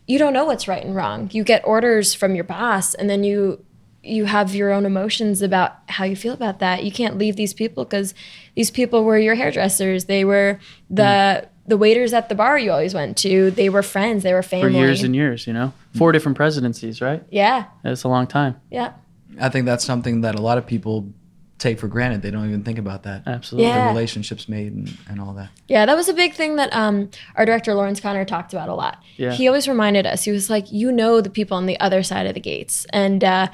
you 0.07 0.17
don't 0.17 0.33
know 0.33 0.45
what's 0.45 0.67
right 0.67 0.83
and 0.83 0.95
wrong. 0.95 1.29
You 1.33 1.43
get 1.43 1.61
orders 1.65 2.13
from 2.13 2.33
your 2.33 2.45
boss, 2.45 2.93
and 2.93 3.09
then 3.09 3.23
you 3.23 3.63
you 4.03 4.23
have 4.25 4.55
your 4.55 4.71
own 4.71 4.85
emotions 4.85 5.41
about 5.41 5.77
how 5.89 6.05
you 6.05 6.15
feel 6.15 6.33
about 6.33 6.59
that. 6.59 6.83
You 6.83 6.91
can't 6.91 7.17
leave 7.17 7.35
these 7.35 7.53
people 7.53 7.83
because 7.83 8.13
these 8.55 8.71
people 8.71 9.03
were 9.03 9.17
your 9.17 9.35
hairdressers. 9.35 10.05
They 10.05 10.23
were 10.23 10.59
the 10.89 11.49
the 11.67 11.77
waiters 11.77 12.13
at 12.13 12.29
the 12.29 12.35
bar 12.35 12.57
you 12.57 12.71
always 12.71 12.93
went 12.93 13.17
to. 13.17 13.51
They 13.51 13.69
were 13.69 13.83
friends. 13.83 14.23
They 14.23 14.33
were 14.33 14.41
family. 14.43 14.71
For 14.71 14.77
years 14.77 15.03
and 15.03 15.15
years, 15.15 15.45
you 15.45 15.53
know? 15.53 15.73
Four 15.95 16.11
different 16.13 16.37
presidencies, 16.37 17.01
right? 17.01 17.23
yeah, 17.29 17.65
It's 17.83 18.03
a 18.03 18.07
long 18.07 18.27
time. 18.27 18.59
yeah, 18.71 18.93
I 19.39 19.49
think 19.49 19.65
that's 19.65 19.83
something 19.85 20.21
that 20.21 20.35
a 20.35 20.41
lot 20.41 20.57
of 20.57 20.65
people 20.65 21.11
take 21.59 21.79
for 21.79 21.87
granted. 21.87 22.21
They 22.21 22.29
don't 22.31 22.47
even 22.47 22.63
think 22.63 22.77
about 22.77 23.03
that. 23.03 23.23
Absolutely. 23.27 23.67
Yeah. 23.69 23.87
The 23.87 23.93
relationships 23.93 24.47
made 24.47 24.73
and, 24.73 24.97
and 25.09 25.19
all 25.19 25.33
that. 25.33 25.49
Yeah, 25.67 25.85
that 25.87 25.95
was 25.95 26.07
a 26.07 26.13
big 26.13 26.33
thing 26.35 26.55
that 26.57 26.71
um, 26.71 27.09
our 27.35 27.45
director 27.45 27.73
Laurence 27.73 27.99
Connor 27.99 28.25
talked 28.25 28.53
about 28.53 28.69
a 28.69 28.75
lot. 28.75 28.99
Yeah. 29.17 29.33
He 29.33 29.47
always 29.47 29.67
reminded 29.67 30.05
us. 30.05 30.23
He 30.23 30.31
was 30.31 30.49
like, 30.49 30.71
"You 30.71 30.91
know 30.91 31.19
the 31.19 31.29
people 31.31 31.57
on 31.57 31.65
the 31.65 31.79
other 31.79 32.03
side 32.03 32.27
of 32.27 32.33
the 32.35 32.39
gates," 32.39 32.85
and 32.91 33.23
uh, 33.23 33.47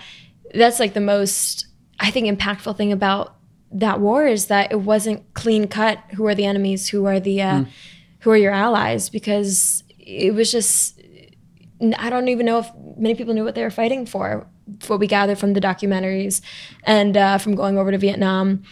that's 0.53 0.79
like 0.79 0.93
the 0.93 1.01
most 1.01 1.65
I 1.99 2.11
think 2.11 2.27
impactful 2.27 2.75
thing 2.77 2.91
about 2.91 3.35
that 3.71 3.99
war 4.01 4.27
is 4.27 4.47
that 4.47 4.71
it 4.71 4.81
wasn't 4.81 5.33
clean 5.33 5.67
cut. 5.67 5.97
Who 6.15 6.27
are 6.27 6.35
the 6.35 6.45
enemies? 6.45 6.89
Who 6.89 7.05
are 7.05 7.19
the 7.21 7.41
uh, 7.41 7.63
who 8.23 8.31
are 8.31 8.37
your 8.37 8.53
allies? 8.53 9.09
Because 9.09 9.83
it 9.99 10.33
was 10.33 10.51
just 10.51 10.99
I 11.97 12.09
don't 12.09 12.29
even 12.29 12.45
know 12.45 12.59
if 12.59 12.69
many 12.97 13.15
people 13.15 13.33
knew 13.33 13.43
what 13.43 13.55
they 13.55 13.63
were 13.63 13.69
fighting 13.69 14.05
for. 14.05 14.47
What 14.87 14.99
we 14.99 15.07
gathered 15.07 15.37
from 15.37 15.53
the 15.53 15.59
documentaries 15.59 16.41
and 16.83 17.17
uh, 17.17 17.37
from 17.37 17.55
going 17.55 17.77
over 17.77 17.91
to 17.91 17.97
Vietnam, 17.97 18.63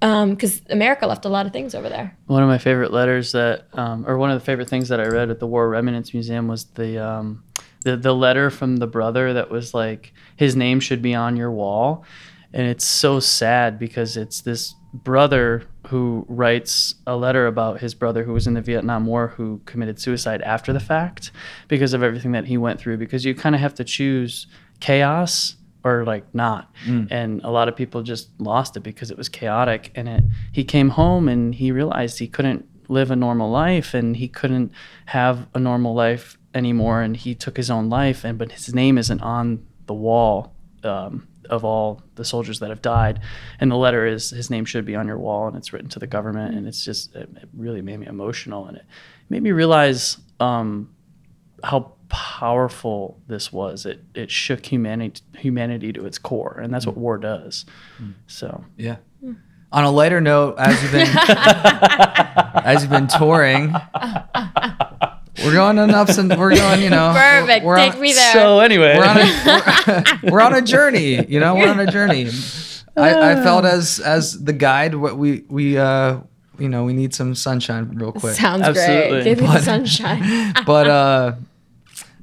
because 0.00 0.60
America 0.68 1.06
left 1.06 1.24
a 1.24 1.30
lot 1.30 1.46
of 1.46 1.52
things 1.52 1.74
over 1.74 1.88
there. 1.88 2.16
One 2.26 2.42
of 2.42 2.48
my 2.48 2.58
favorite 2.58 2.92
letters 2.92 3.32
that, 3.32 3.66
um, 3.72 4.04
or 4.06 4.18
one 4.18 4.30
of 4.30 4.38
the 4.38 4.44
favorite 4.44 4.68
things 4.68 4.88
that 4.90 5.00
I 5.00 5.06
read 5.06 5.30
at 5.30 5.40
the 5.40 5.46
War 5.46 5.70
Remnants 5.70 6.12
Museum 6.12 6.46
was 6.46 6.64
the, 6.66 7.02
um, 7.02 7.44
the 7.84 7.96
the 7.96 8.14
letter 8.14 8.50
from 8.50 8.76
the 8.76 8.86
brother 8.86 9.32
that 9.32 9.50
was 9.50 9.72
like 9.72 10.12
his 10.36 10.54
name 10.54 10.78
should 10.78 11.00
be 11.00 11.14
on 11.14 11.36
your 11.36 11.50
wall, 11.50 12.04
and 12.52 12.66
it's 12.66 12.84
so 12.84 13.18
sad 13.18 13.78
because 13.78 14.18
it's 14.18 14.42
this 14.42 14.74
brother 14.92 15.62
who 15.90 16.24
writes 16.28 16.94
a 17.06 17.16
letter 17.16 17.46
about 17.46 17.80
his 17.80 17.94
brother 17.94 18.22
who 18.22 18.32
was 18.32 18.46
in 18.46 18.54
the 18.54 18.60
Vietnam 18.60 19.06
War 19.06 19.28
who 19.28 19.60
committed 19.66 20.00
suicide 20.00 20.40
after 20.42 20.72
the 20.72 20.80
fact 20.80 21.32
because 21.66 21.92
of 21.94 22.02
everything 22.02 22.32
that 22.32 22.46
he 22.46 22.56
went 22.56 22.78
through. 22.80 22.96
Because 22.96 23.24
you 23.24 23.34
kind 23.34 23.54
of 23.56 23.60
have 23.60 23.74
to 23.74 23.84
choose 23.84 24.46
chaos 24.78 25.56
or 25.82 26.04
like 26.04 26.24
not 26.34 26.70
and 27.10 27.40
a 27.42 27.50
lot 27.50 27.66
of 27.68 27.74
people 27.74 28.02
just 28.02 28.28
lost 28.38 28.76
it 28.76 28.80
because 28.80 29.10
it 29.10 29.16
was 29.16 29.28
chaotic 29.28 29.90
and 29.94 30.08
it 30.08 30.24
he 30.52 30.62
came 30.62 30.90
home 30.90 31.28
and 31.28 31.54
he 31.54 31.72
realized 31.72 32.18
he 32.18 32.28
couldn't 32.28 32.66
live 32.88 33.10
a 33.10 33.16
normal 33.16 33.50
life 33.50 33.94
and 33.94 34.16
he 34.16 34.28
couldn't 34.28 34.70
have 35.06 35.48
a 35.54 35.58
normal 35.58 35.94
life 35.94 36.38
anymore 36.54 37.00
and 37.00 37.16
he 37.16 37.34
took 37.34 37.56
his 37.56 37.70
own 37.70 37.88
life 37.88 38.24
and 38.24 38.36
but 38.38 38.52
his 38.52 38.74
name 38.74 38.98
isn't 38.98 39.22
on 39.22 39.64
the 39.86 39.94
wall 39.94 40.54
um, 40.84 41.26
of 41.50 41.64
all 41.64 42.02
the 42.14 42.24
soldiers 42.24 42.60
that 42.60 42.70
have 42.70 42.80
died 42.80 43.20
and 43.58 43.70
the 43.70 43.76
letter 43.76 44.06
is 44.06 44.30
his 44.30 44.50
name 44.50 44.64
should 44.64 44.84
be 44.84 44.96
on 44.96 45.06
your 45.06 45.18
wall 45.18 45.46
and 45.46 45.56
it's 45.56 45.72
written 45.72 45.88
to 45.88 45.98
the 45.98 46.06
government 46.06 46.54
and 46.54 46.66
it's 46.66 46.84
just 46.84 47.14
it, 47.14 47.28
it 47.36 47.48
really 47.52 47.82
made 47.82 47.98
me 47.98 48.06
emotional 48.06 48.66
and 48.66 48.78
it 48.78 48.84
made 49.28 49.42
me 49.42 49.52
realize 49.52 50.16
um, 50.40 50.88
how 51.62 51.92
powerful 52.10 53.20
this 53.26 53.52
was. 53.52 53.86
It 53.86 54.04
it 54.14 54.30
shook 54.30 54.66
humanity 54.66 55.22
humanity 55.38 55.92
to 55.94 56.04
its 56.04 56.18
core, 56.18 56.58
and 56.62 56.74
that's 56.74 56.86
what 56.86 56.96
mm. 56.96 57.00
war 57.00 57.16
does. 57.16 57.64
Mm. 58.02 58.14
So 58.26 58.64
Yeah. 58.76 58.96
Mm. 59.24 59.36
On 59.72 59.84
a 59.84 59.90
lighter 59.90 60.20
note, 60.20 60.56
as 60.58 60.82
you've 60.82 60.92
been 60.92 61.08
as 62.64 62.82
you've 62.82 62.90
been 62.90 63.06
touring, 63.06 63.72
we're 65.50 65.56
going 65.56 65.78
on 65.78 65.90
ups 65.90 66.18
and 66.18 66.36
we're 66.36 66.54
going, 66.54 66.80
you 66.80 66.90
know, 66.90 67.12
Perfect. 67.14 67.64
We're, 67.64 67.76
Take 67.76 67.94
on, 67.94 68.00
me 68.00 68.12
there. 68.12 68.32
so 68.32 68.60
anyway, 68.60 68.96
we're 68.96 69.04
on 69.04 69.18
a 69.18 70.20
we're, 70.22 70.30
we're 70.32 70.40
on 70.40 70.54
a 70.54 70.62
journey. 70.62 71.24
You 71.26 71.40
know, 71.40 71.54
we're 71.54 71.68
on 71.70 71.80
a 71.80 71.90
journey. 71.90 72.30
I, 72.96 73.32
I 73.32 73.34
felt 73.42 73.64
as 73.64 74.00
as 74.00 74.42
the 74.42 74.52
guide, 74.52 74.94
what 74.94 75.16
we 75.16 75.44
we 75.48 75.78
uh 75.78 76.18
you 76.58 76.68
know 76.68 76.84
we 76.84 76.92
need 76.92 77.14
some 77.14 77.34
sunshine 77.34 77.90
real 77.94 78.12
quick. 78.12 78.34
Sounds 78.36 78.62
Absolutely. 78.62 79.10
great. 79.10 79.24
Give 79.24 79.40
me 79.40 79.46
the 79.46 79.60
sunshine. 79.60 80.54
but 80.66 80.86
uh, 80.86 81.34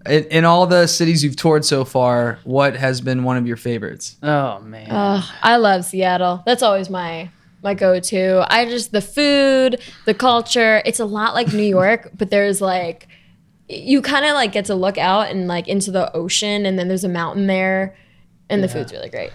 in, 0.05 0.23
in 0.25 0.45
all 0.45 0.67
the 0.67 0.87
cities 0.87 1.23
you've 1.23 1.35
toured 1.35 1.65
so 1.65 1.83
far, 1.83 2.39
what 2.43 2.75
has 2.75 3.01
been 3.01 3.23
one 3.23 3.37
of 3.37 3.45
your 3.47 3.57
favorites? 3.57 4.15
oh 4.23 4.59
man, 4.59 4.89
Ugh, 4.89 5.23
I 5.41 5.57
love 5.57 5.83
Seattle. 5.85 6.43
That's 6.45 6.63
always 6.63 6.89
my 6.89 7.29
my 7.63 7.73
go-to. 7.73 8.45
I 8.49 8.65
just 8.65 8.91
the 8.91 9.01
food, 9.01 9.81
the 10.05 10.13
culture. 10.13 10.81
It's 10.85 10.99
a 10.99 11.05
lot 11.05 11.33
like 11.33 11.51
New 11.51 11.63
York, 11.63 12.11
but 12.15 12.29
there's 12.29 12.61
like 12.61 13.07
you 13.69 14.01
kind 14.01 14.25
of 14.25 14.33
like 14.33 14.51
get 14.51 14.65
to 14.65 14.75
look 14.75 14.97
out 14.97 15.29
and 15.29 15.47
like 15.47 15.67
into 15.67 15.91
the 15.91 16.13
ocean, 16.15 16.65
and 16.65 16.77
then 16.79 16.87
there's 16.87 17.03
a 17.03 17.09
mountain 17.09 17.47
there, 17.47 17.95
and 18.49 18.63
the 18.63 18.67
food's 18.69 18.91
really 18.93 19.09
great. 19.09 19.31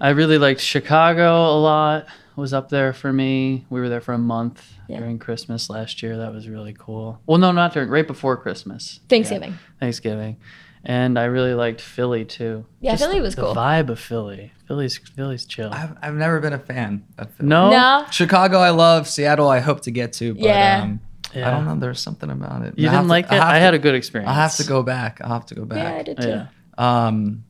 I 0.00 0.10
really 0.10 0.38
liked 0.38 0.60
Chicago 0.60 1.32
a 1.50 1.58
lot. 1.60 2.06
Was 2.36 2.52
up 2.52 2.68
there 2.68 2.92
for 2.92 3.12
me. 3.12 3.64
We 3.70 3.80
were 3.80 3.88
there 3.88 4.00
for 4.00 4.12
a 4.12 4.18
month 4.18 4.74
Yeah. 4.88 4.98
during 4.98 5.20
Christmas 5.20 5.70
last 5.70 6.02
year. 6.02 6.16
That 6.16 6.32
was 6.34 6.48
really 6.48 6.74
cool. 6.76 7.20
Well, 7.26 7.38
no, 7.38 7.52
not 7.52 7.72
during. 7.74 7.88
Right 7.88 8.04
before 8.06 8.36
Christmas. 8.36 8.98
Thanksgiving. 9.08 9.50
Yeah, 9.52 9.56
Thanksgiving, 9.78 10.38
and 10.84 11.16
I 11.16 11.26
really 11.26 11.54
liked 11.54 11.80
Philly 11.80 12.24
too. 12.24 12.64
Yeah, 12.80 12.96
Philly 12.96 13.20
was 13.20 13.36
the 13.36 13.42
cool. 13.42 13.54
vibe 13.54 13.88
of 13.88 14.00
Philly. 14.00 14.50
Philly's 14.66 14.98
Philly's 14.98 15.44
chill. 15.44 15.70
I've, 15.72 15.96
I've 16.02 16.14
never 16.14 16.40
been 16.40 16.54
a 16.54 16.58
fan 16.58 17.04
of 17.18 17.30
Philly. 17.34 17.48
no, 17.50 17.70
No, 17.70 18.04
Chicago, 18.10 18.58
I 18.58 18.70
love. 18.70 19.06
Seattle, 19.08 19.48
I 19.48 19.60
hope 19.60 19.82
to 19.82 19.92
get 19.92 20.12
to. 20.14 20.34
But, 20.34 20.42
Yeah. 20.42 20.80
Um, 20.82 21.00
I 21.36 21.50
don't 21.50 21.64
know. 21.64 21.76
There's 21.76 22.00
something 22.00 22.30
about 22.30 22.62
it. 22.62 22.74
You 22.78 22.88
I 22.88 22.92
didn't 22.92 23.04
to- 23.04 23.08
like 23.10 23.24
it? 23.26 23.30
have 23.32 23.42
I 23.42 23.54
to- 23.54 23.60
had 23.60 23.74
a 23.74 23.78
good 23.78 23.94
experience. 23.94 24.30
I 24.30 24.34
have 24.34 24.54
to 24.56 24.64
go 24.64 24.82
back. 24.82 25.20
I'll 25.22 25.32
have 25.32 25.46
to 25.46 25.54
go 25.54 25.64
back. 25.64 25.78
yeah, 25.78 25.90
I 25.90 25.96
back. 25.96 26.04
did 26.06 26.20
too. 26.20 26.28
Yeah. 26.28 26.46
Um, 26.78 27.44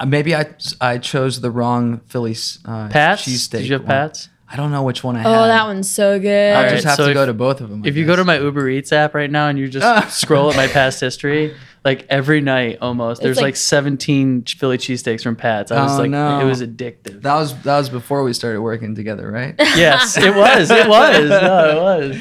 uh, 0.00 0.06
maybe 0.06 0.34
I 0.34 0.46
I 0.80 0.98
chose 0.98 1.40
the 1.40 1.50
wrong 1.50 2.00
Philly 2.06 2.36
uh, 2.64 2.88
Pats? 2.88 3.22
cheesesteak. 3.24 3.50
Did 3.50 3.66
you 3.68 3.72
have 3.74 3.82
one. 3.82 3.88
Pats? 3.88 4.28
I 4.48 4.54
don't 4.54 4.70
know 4.70 4.84
which 4.84 5.02
one 5.02 5.16
I 5.16 5.24
Oh, 5.24 5.30
had. 5.32 5.38
Oh, 5.44 5.46
that 5.48 5.64
one's 5.66 5.90
so 5.90 6.20
good. 6.20 6.54
I'll 6.54 6.64
All 6.64 6.70
just 6.70 6.84
have 6.86 6.96
so 6.96 7.04
to 7.06 7.10
if- 7.10 7.14
go 7.14 7.26
to 7.26 7.34
both 7.34 7.60
of 7.60 7.68
them. 7.68 7.82
I 7.84 7.88
If 7.88 7.96
you 7.96 8.06
go 8.06 8.14
to 8.14 8.24
my 8.24 8.38
Uber 8.38 8.68
Eats 8.68 8.92
app 8.92 9.12
right 9.14 9.30
now 9.30 9.48
and 9.48 9.58
you 9.58 9.68
just 9.68 10.18
scroll 10.20 10.50
at 10.50 10.56
my 10.56 10.68
past 10.68 11.00
history, 11.00 11.52
like 11.84 12.06
every 12.08 12.40
night 12.40 12.78
almost, 12.80 13.22
there's 13.22 13.38
like- 13.38 13.42
like, 13.42 13.56
17 13.56 14.44
ch- 14.44 14.56
Philly 14.56 14.78
cheesesteaks 14.78 15.22
from 15.24 15.34
Pat's. 15.34 15.72
I 15.72 15.82
was 15.82 15.94
Oh, 15.98 16.02
like, 16.02 16.10
no. 16.10 16.38
it 16.40 16.44
was 16.44 16.62
addictive. 16.62 17.22
that 17.22 17.34
was 17.34 17.60
that 17.62 17.76
was 17.78 17.88
before 17.90 18.22
we 18.22 18.32
started 18.32 18.60
working 18.60 18.94
together, 18.94 19.28
right? 19.30 19.56
yes, 19.58 20.16
it 20.16 20.32
was. 20.34 20.70
It 20.70 20.88
was. 20.88 21.28
No, 21.28 21.70
it 21.70 22.10
was. 22.14 22.16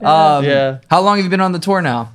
Um, 0.00 0.44
Yeah. 0.44 0.78
How 0.90 1.00
long 1.00 1.16
have 1.16 1.24
you 1.24 1.30
been 1.30 1.40
on 1.40 1.52
the 1.52 1.58
tour 1.58 1.80
now? 1.82 2.10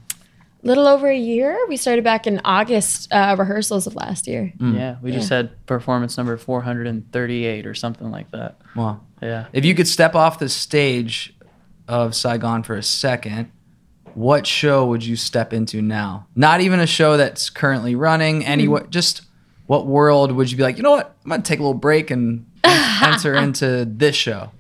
little 0.62 0.88
over 0.88 1.08
a 1.08 1.18
year. 1.18 1.58
We 1.70 1.78
started 1.78 2.04
back 2.04 2.28
in 2.28 2.42
August 2.44 3.08
uh, 3.14 3.36
rehearsals 3.40 3.88
of 3.88 3.96
last 3.96 4.28
year. 4.28 4.52
Yeah, 4.60 4.98
we 5.02 5.12
just 5.12 5.30
had 5.30 5.66
performance 5.66 6.18
number 6.18 6.36
438 6.36 7.66
or 7.66 7.74
something 7.74 8.12
like 8.12 8.30
that. 8.32 8.60
Wow. 8.76 9.00
Yeah. 9.22 9.48
if 9.54 9.66
you 9.66 9.76
could 9.76 9.88
step 9.88 10.16
off 10.16 10.40
the 10.40 10.50
stage 10.50 11.34
of 11.88 12.14
Saigon 12.16 12.64
for 12.64 12.76
a 12.76 12.84
second, 12.84 13.52
what 14.14 14.46
show 14.48 14.86
would 14.88 15.06
you 15.06 15.16
step 15.16 15.54
into 15.54 15.82
now? 15.82 16.28
Not 16.36 16.62
even 16.62 16.80
a 16.80 16.88
show 16.88 17.16
that's 17.18 17.50
currently 17.50 17.96
running. 17.96 18.46
Any 18.46 18.68
what? 18.68 18.90
Just 18.90 19.22
what 19.68 19.86
world 19.86 20.32
would 20.32 20.52
you 20.52 20.58
be 20.58 20.64
like? 20.64 20.78
You 20.78 20.84
know 20.84 20.92
what? 20.92 21.16
I'm 21.24 21.30
gonna 21.30 21.42
take 21.44 21.60
a 21.60 21.62
little 21.62 21.74
break 21.74 22.12
and 22.12 22.46
enter 22.64 23.36
into 23.36 23.86
this 23.86 24.16
show. 24.16 24.52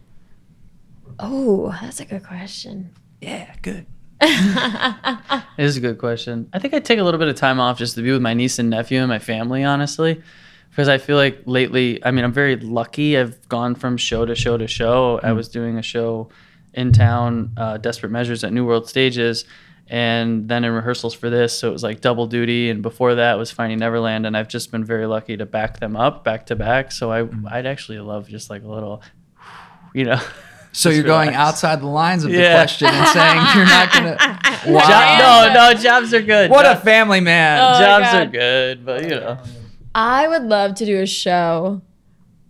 Oh, 1.19 1.75
that's 1.81 1.99
a 1.99 2.05
good 2.05 2.23
question. 2.23 2.91
Yeah, 3.21 3.53
good. 3.61 3.85
It 4.21 5.65
is 5.65 5.77
a 5.77 5.81
good 5.81 5.97
question. 5.97 6.49
I 6.53 6.59
think 6.59 6.73
I'd 6.73 6.85
take 6.85 6.99
a 6.99 7.03
little 7.03 7.19
bit 7.19 7.27
of 7.27 7.35
time 7.35 7.59
off 7.59 7.77
just 7.77 7.95
to 7.95 8.01
be 8.01 8.11
with 8.11 8.21
my 8.21 8.33
niece 8.33 8.59
and 8.59 8.69
nephew 8.69 8.99
and 8.99 9.09
my 9.09 9.19
family, 9.19 9.63
honestly. 9.63 10.21
Because 10.69 10.87
I 10.87 10.97
feel 10.97 11.17
like 11.17 11.41
lately, 11.45 12.03
I 12.05 12.11
mean, 12.11 12.23
I'm 12.23 12.31
very 12.31 12.55
lucky. 12.55 13.17
I've 13.17 13.47
gone 13.49 13.75
from 13.75 13.97
show 13.97 14.25
to 14.25 14.35
show 14.35 14.57
to 14.57 14.67
show. 14.67 15.19
I 15.21 15.33
was 15.33 15.49
doing 15.49 15.77
a 15.77 15.81
show 15.81 16.29
in 16.73 16.91
town, 16.93 17.51
uh, 17.57 17.77
Desperate 17.77 18.11
Measures 18.11 18.43
at 18.43 18.53
New 18.53 18.65
World 18.65 18.87
Stages, 18.87 19.45
and 19.87 20.47
then 20.47 20.63
in 20.63 20.71
rehearsals 20.71 21.13
for 21.13 21.29
this. 21.29 21.57
So 21.57 21.69
it 21.69 21.73
was 21.73 21.83
like 21.83 21.99
double 21.99 22.27
duty. 22.27 22.69
And 22.69 22.81
before 22.81 23.15
that 23.15 23.37
was 23.37 23.51
Finding 23.51 23.79
Neverland. 23.79 24.25
And 24.25 24.37
I've 24.37 24.47
just 24.47 24.71
been 24.71 24.85
very 24.85 25.07
lucky 25.07 25.35
to 25.37 25.45
back 25.45 25.79
them 25.79 25.95
up 25.95 26.23
back 26.23 26.45
to 26.47 26.55
back. 26.55 26.91
So 26.91 27.11
I, 27.11 27.27
I'd 27.49 27.65
actually 27.65 27.99
love 27.99 28.29
just 28.29 28.49
like 28.49 28.63
a 28.63 28.67
little, 28.67 29.01
you 29.93 30.05
know. 30.05 30.21
So 30.71 30.89
Just 30.89 30.97
you're 30.97 31.05
going 31.05 31.33
outside 31.33 31.81
the 31.81 31.87
lines 31.87 32.23
of 32.23 32.31
the 32.31 32.37
Yeah. 32.37 32.53
question 32.53 32.87
and 32.89 33.07
saying 33.07 33.41
you're 33.55 33.65
not 33.65 33.91
gonna. 33.91 34.17
Wow. 34.67 34.81
Job, 34.87 35.53
no, 35.53 35.53
no, 35.71 35.81
jobs 35.81 36.13
are 36.13 36.21
good. 36.21 36.51
What 36.51 36.65
a 36.65 36.75
family 36.75 37.21
man. 37.21 37.61
Oh, 37.63 37.79
jobs 37.79 38.13
are 38.13 38.25
good, 38.25 38.85
but 38.85 39.03
you 39.03 39.11
know. 39.11 39.37
I 39.95 40.27
would 40.27 40.43
love 40.43 40.75
to 40.75 40.85
do 40.85 40.99
a 40.99 41.05
show 41.07 41.81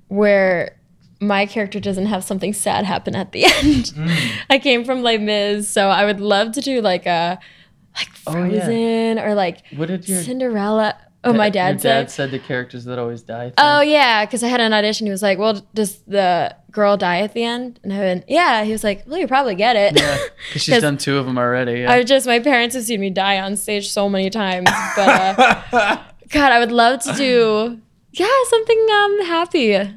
where 0.08 0.76
my 1.22 1.46
character 1.46 1.80
doesn't 1.80 2.08
have 2.08 2.24
something 2.24 2.52
sad 2.52 2.86
happen 2.86 3.16
at 3.16 3.32
the 3.32 3.46
end. 3.46 3.86
Mm. 3.96 4.32
I 4.50 4.58
came 4.60 4.84
from 4.86 5.04
Les 5.04 5.18
Mis, 5.20 5.70
so 5.70 5.90
I 5.90 6.04
would 6.06 6.20
love 6.20 6.52
to 6.54 6.62
do 6.62 6.82
like 6.82 7.06
a 7.06 7.38
like 7.96 8.10
Oh, 8.28 8.44
yeah. 8.44 8.50
Frozen 8.66 9.20
or 9.20 9.36
like 9.36 9.60
What 9.76 9.88
did 9.90 10.08
your 10.10 10.22
Cinderella. 10.24 10.98
Oh, 11.24 11.34
my 11.34 11.46
Your 11.48 11.52
dad 11.52 11.72
dad 11.78 11.82
said. 12.10 12.12
said 12.12 12.32
the 12.32 12.40
characters 12.40 12.86
that 12.86 12.98
always 12.98 13.22
die. 13.22 13.52
Oh 13.58 13.82
yeah, 13.82 14.26
because 14.26 14.42
I 14.42 14.48
had 14.48 14.62
an 14.62 14.72
audition. 14.72 15.06
He 15.06 15.12
was 15.12 15.22
like, 15.22 15.38
"Well, 15.38 15.62
does 15.74 15.98
the 16.08 16.56
girl 16.72 16.96
die 16.96 17.20
at 17.20 17.34
the 17.34 17.44
end?" 17.44 17.78
And 17.84 17.92
I 17.92 18.00
went, 18.00 18.24
"Yeah." 18.30 18.64
He 18.64 18.72
was 18.72 18.86
like, 18.86 19.04
"Well, 19.06 19.18
you 19.20 19.28
probably 19.28 19.56
get 19.56 19.76
it." 19.76 20.00
Yeah, 20.00 20.18
because 20.48 20.62
she's 20.64 20.76
'Cause 20.76 20.82
done 20.82 20.98
two 20.98 21.18
of 21.18 21.26
them 21.26 21.38
already. 21.38 21.82
Yeah. 21.82 21.92
I 21.92 22.04
just 22.04 22.26
my 22.26 22.40
parents 22.40 22.74
have 22.76 22.86
seen 22.86 23.02
me 23.02 23.10
die 23.10 23.38
on 23.40 23.58
stage 23.58 23.90
so 23.90 24.08
many 24.08 24.30
times, 24.30 24.70
but 24.96 25.38
uh, 25.74 25.98
God, 26.30 26.52
I 26.54 26.60
would 26.60 26.72
love 26.72 27.02
to 27.04 27.14
do 27.14 27.80
yeah 28.14 28.28
something 28.50 28.88
um 28.92 29.26
happy. 29.26 29.92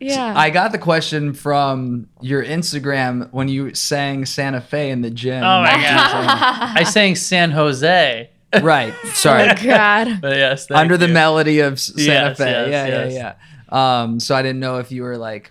Yeah. 0.00 0.34
I 0.36 0.50
got 0.50 0.72
the 0.72 0.78
question 0.78 1.32
from 1.32 2.08
your 2.20 2.44
Instagram 2.44 3.32
when 3.32 3.48
you 3.48 3.72
sang 3.74 4.26
Santa 4.26 4.60
Fe 4.60 4.90
in 4.90 5.00
the 5.00 5.10
gym. 5.10 5.42
oh 5.42 5.62
my 5.62 5.72
god! 5.72 6.76
I 6.76 6.82
sang 6.82 7.14
San 7.14 7.52
Jose. 7.52 8.28
Right. 8.60 8.92
Sorry. 9.14 9.42
oh 9.42 9.54
Sorry. 9.54 9.66
God. 9.66 10.18
But 10.20 10.36
yes, 10.36 10.66
thank 10.66 10.78
Under 10.78 10.96
the 10.96 11.08
melody 11.08 11.60
of 11.60 11.78
Santa 11.80 12.02
Yes, 12.02 12.38
Fe. 12.38 12.50
yes, 12.50 12.68
yeah, 12.70 12.86
yes. 12.86 13.12
yeah, 13.12 13.34
yeah. 13.72 14.02
Um, 14.02 14.20
so 14.20 14.34
I 14.34 14.42
didn't 14.42 14.60
know 14.60 14.78
if 14.78 14.92
you 14.92 15.02
were 15.02 15.16
like 15.16 15.50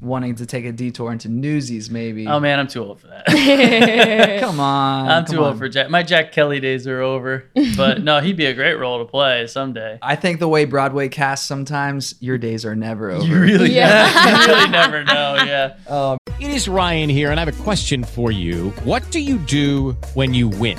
wanting 0.00 0.34
to 0.34 0.46
take 0.46 0.64
a 0.64 0.72
detour 0.72 1.12
into 1.12 1.28
Newsies, 1.28 1.90
maybe. 1.90 2.26
Oh 2.26 2.40
man, 2.40 2.58
I'm 2.58 2.66
too 2.66 2.82
old 2.82 3.00
for 3.00 3.06
that. 3.06 3.24
come 4.40 4.58
on. 4.58 5.08
I'm 5.08 5.24
come 5.24 5.34
too 5.36 5.40
on. 5.42 5.48
old 5.50 5.58
for 5.58 5.68
Jack. 5.68 5.88
My 5.90 6.02
Jack 6.02 6.32
Kelly 6.32 6.58
days 6.58 6.88
are 6.88 7.00
over. 7.00 7.44
But 7.76 8.02
no, 8.02 8.18
he'd 8.20 8.36
be 8.36 8.46
a 8.46 8.54
great 8.54 8.74
role 8.74 8.98
to 8.98 9.04
play 9.04 9.46
someday. 9.46 10.00
I 10.02 10.16
think 10.16 10.40
the 10.40 10.48
way 10.48 10.64
Broadway 10.64 11.08
casts 11.08 11.46
sometimes, 11.46 12.16
your 12.18 12.36
days 12.38 12.64
are 12.64 12.74
never 12.74 13.12
over. 13.12 13.24
You 13.24 13.38
really, 13.40 13.70
Yeah. 13.72 14.08
you 14.48 14.52
really 14.52 14.70
never 14.70 15.04
know. 15.04 15.36
Yeah. 15.46 16.16
It 16.40 16.50
is 16.50 16.68
Ryan 16.68 17.08
here, 17.08 17.30
and 17.30 17.38
I 17.38 17.44
have 17.44 17.54
a 17.54 17.62
question 17.62 18.02
for 18.02 18.32
you. 18.32 18.70
What 18.82 19.08
do 19.12 19.20
you 19.20 19.38
do 19.38 19.92
when 20.14 20.34
you 20.34 20.48
win? 20.48 20.78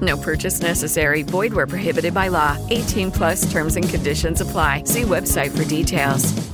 No 0.00 0.16
purchase 0.16 0.60
necessary. 0.60 1.22
Void 1.22 1.52
where 1.52 1.66
prohibited 1.66 2.14
by 2.14 2.28
law. 2.28 2.56
18 2.70 3.10
plus 3.10 3.50
terms 3.50 3.76
and 3.76 3.88
conditions 3.88 4.40
apply. 4.40 4.84
See 4.84 5.02
website 5.02 5.56
for 5.56 5.64
details. 5.64 6.50